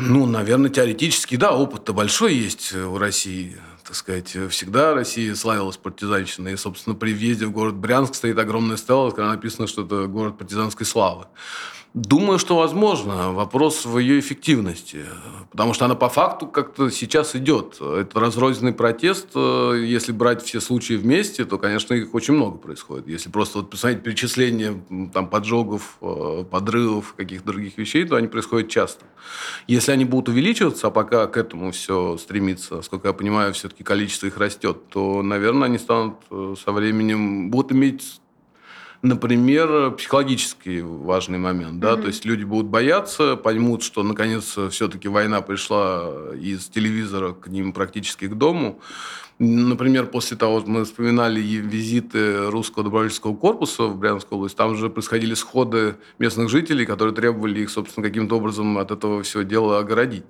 Ну, 0.00 0.26
наверное, 0.26 0.70
теоретически, 0.70 1.36
да, 1.36 1.56
опыт-то 1.56 1.92
большой 1.92 2.34
есть 2.34 2.74
у 2.74 2.98
России. 2.98 3.58
Так 3.84 3.94
сказать, 3.94 4.36
всегда 4.50 4.94
Россия 4.94 5.34
славилась 5.34 5.76
партизанщиной. 5.76 6.54
И, 6.54 6.56
собственно, 6.56 6.96
при 6.96 7.12
въезде 7.12 7.46
в 7.46 7.52
город 7.52 7.74
Брянск 7.76 8.14
стоит 8.14 8.38
огромная 8.38 8.76
стела, 8.76 9.10
когда 9.10 9.30
написано, 9.30 9.66
что 9.66 9.84
это 9.84 10.06
город 10.06 10.38
партизанской 10.38 10.86
славы. 10.86 11.26
Думаю, 11.96 12.38
что 12.38 12.58
возможно. 12.58 13.32
Вопрос 13.32 13.86
в 13.86 13.96
ее 13.96 14.20
эффективности. 14.20 15.06
Потому 15.50 15.72
что 15.72 15.86
она 15.86 15.94
по 15.94 16.10
факту 16.10 16.46
как-то 16.46 16.90
сейчас 16.90 17.34
идет. 17.34 17.80
Это 17.80 18.20
разрозненный 18.20 18.74
протест. 18.74 19.28
Э, 19.34 19.82
если 19.82 20.12
брать 20.12 20.42
все 20.42 20.60
случаи 20.60 20.92
вместе, 20.92 21.46
то, 21.46 21.56
конечно, 21.56 21.94
их 21.94 22.14
очень 22.14 22.34
много 22.34 22.58
происходит. 22.58 23.08
Если 23.08 23.30
просто 23.30 23.60
вот 23.60 23.70
посмотреть 23.70 24.02
перечисление 24.02 24.78
там, 25.14 25.30
поджогов, 25.30 25.96
э, 26.02 26.44
подрывов, 26.50 27.14
каких-то 27.14 27.46
других 27.46 27.78
вещей, 27.78 28.04
то 28.04 28.16
они 28.16 28.28
происходят 28.28 28.68
часто. 28.68 29.06
Если 29.66 29.90
они 29.90 30.04
будут 30.04 30.28
увеличиваться, 30.28 30.88
а 30.88 30.90
пока 30.90 31.26
к 31.28 31.38
этому 31.38 31.72
все 31.72 32.18
стремится, 32.18 32.82
сколько 32.82 33.08
я 33.08 33.14
понимаю, 33.14 33.54
все-таки 33.54 33.84
количество 33.84 34.26
их 34.26 34.36
растет, 34.36 34.90
то, 34.90 35.22
наверное, 35.22 35.68
они 35.68 35.78
станут 35.78 36.16
э, 36.30 36.56
со 36.62 36.72
временем, 36.72 37.50
будут 37.50 37.72
иметь 37.72 38.20
например, 39.02 39.92
психологический 39.92 40.82
важный 40.82 41.38
момент. 41.38 41.80
Да? 41.80 41.92
Mm-hmm. 41.92 42.00
То 42.02 42.06
есть 42.08 42.24
люди 42.24 42.44
будут 42.44 42.66
бояться, 42.66 43.36
поймут, 43.36 43.82
что 43.82 44.02
наконец 44.02 44.56
все-таки 44.70 45.08
война 45.08 45.40
пришла 45.40 46.10
из 46.40 46.66
телевизора 46.66 47.32
к 47.32 47.48
ним 47.48 47.72
практически 47.72 48.26
к 48.26 48.34
дому. 48.34 48.80
Например, 49.38 50.06
после 50.06 50.36
того, 50.36 50.62
мы 50.66 50.86
вспоминали 50.86 51.40
визиты 51.40 52.48
русского 52.48 52.84
добровольческого 52.84 53.36
корпуса 53.36 53.82
в 53.84 53.98
Брянскую 53.98 54.38
область, 54.38 54.56
там 54.56 54.76
же 54.76 54.88
происходили 54.88 55.34
сходы 55.34 55.96
местных 56.18 56.48
жителей, 56.48 56.86
которые 56.86 57.14
требовали 57.14 57.60
их, 57.60 57.68
собственно, 57.68 58.06
каким-то 58.06 58.36
образом 58.36 58.78
от 58.78 58.90
этого 58.90 59.22
всего 59.22 59.42
дела 59.42 59.78
огородить. 59.78 60.24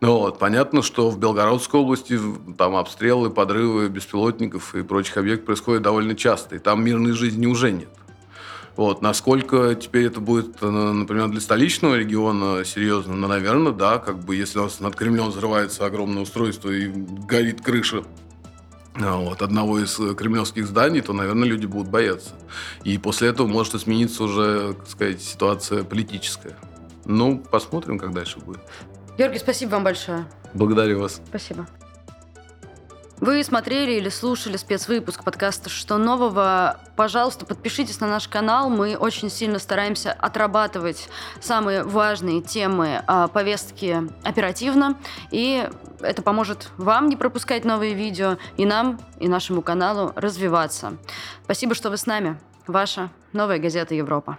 Ну, 0.00 0.18
вот. 0.18 0.38
Понятно, 0.38 0.82
что 0.82 1.10
в 1.10 1.18
Белгородской 1.18 1.80
области 1.80 2.18
там 2.56 2.76
обстрелы, 2.76 3.30
подрывы 3.30 3.88
беспилотников 3.88 4.74
и 4.74 4.82
прочих 4.82 5.16
объектов 5.16 5.46
происходят 5.46 5.82
довольно 5.82 6.14
часто, 6.14 6.56
и 6.56 6.58
там 6.58 6.84
мирной 6.84 7.12
жизни 7.12 7.46
уже 7.46 7.72
нет. 7.72 7.88
Вот. 8.76 9.02
Насколько 9.02 9.74
теперь 9.74 10.06
это 10.06 10.20
будет, 10.20 10.58
э, 10.62 10.70
например, 10.70 11.26
для 11.28 11.40
столичного 11.40 11.96
региона 11.96 12.64
серьезно? 12.64 13.16
Ну, 13.16 13.26
наверное, 13.26 13.72
да. 13.72 13.98
Как 13.98 14.20
бы, 14.20 14.36
если 14.36 14.60
у 14.60 14.62
нас 14.62 14.78
над 14.78 14.94
Кремлем 14.94 15.30
взрывается 15.30 15.84
огромное 15.84 16.22
устройство 16.22 16.70
и 16.70 16.86
горит 16.86 17.60
крыша 17.60 18.04
а, 18.94 19.16
вот, 19.16 19.42
одного 19.42 19.80
из 19.80 19.98
э, 19.98 20.14
кремлевских 20.14 20.64
зданий, 20.68 21.00
то, 21.00 21.12
наверное, 21.12 21.48
люди 21.48 21.66
будут 21.66 21.88
бояться. 21.88 22.30
И 22.84 22.98
после 22.98 23.30
этого 23.30 23.48
может 23.48 23.74
измениться 23.74 24.22
уже, 24.22 24.74
так 24.74 24.88
сказать, 24.88 25.22
ситуация 25.22 25.82
политическая. 25.82 26.56
Ну, 27.04 27.38
посмотрим, 27.38 27.98
как 27.98 28.14
дальше 28.14 28.38
будет. 28.38 28.60
Георгий, 29.18 29.38
спасибо 29.40 29.70
вам 29.70 29.82
большое. 29.84 30.26
Благодарю 30.54 31.00
вас. 31.00 31.20
Спасибо. 31.26 31.66
Вы 33.20 33.42
смотрели 33.42 33.94
или 33.94 34.10
слушали 34.10 34.56
спецвыпуск 34.56 35.24
подкаста 35.24 35.68
«Что 35.68 35.98
нового?». 35.98 36.78
Пожалуйста, 36.94 37.44
подпишитесь 37.44 37.98
на 37.98 38.06
наш 38.06 38.28
канал. 38.28 38.70
Мы 38.70 38.96
очень 38.96 39.28
сильно 39.28 39.58
стараемся 39.58 40.12
отрабатывать 40.12 41.08
самые 41.40 41.82
важные 41.82 42.40
темы 42.42 43.02
а, 43.08 43.26
повестки 43.26 44.04
оперативно. 44.22 44.96
И 45.32 45.68
это 45.98 46.22
поможет 46.22 46.70
вам 46.76 47.08
не 47.08 47.16
пропускать 47.16 47.64
новые 47.64 47.94
видео, 47.94 48.38
и 48.56 48.64
нам, 48.64 49.00
и 49.18 49.26
нашему 49.26 49.62
каналу 49.62 50.12
развиваться. 50.14 50.96
Спасибо, 51.42 51.74
что 51.74 51.90
вы 51.90 51.96
с 51.96 52.06
нами. 52.06 52.38
Ваша 52.68 53.10
новая 53.32 53.58
газета 53.58 53.96
«Европа». 53.96 54.38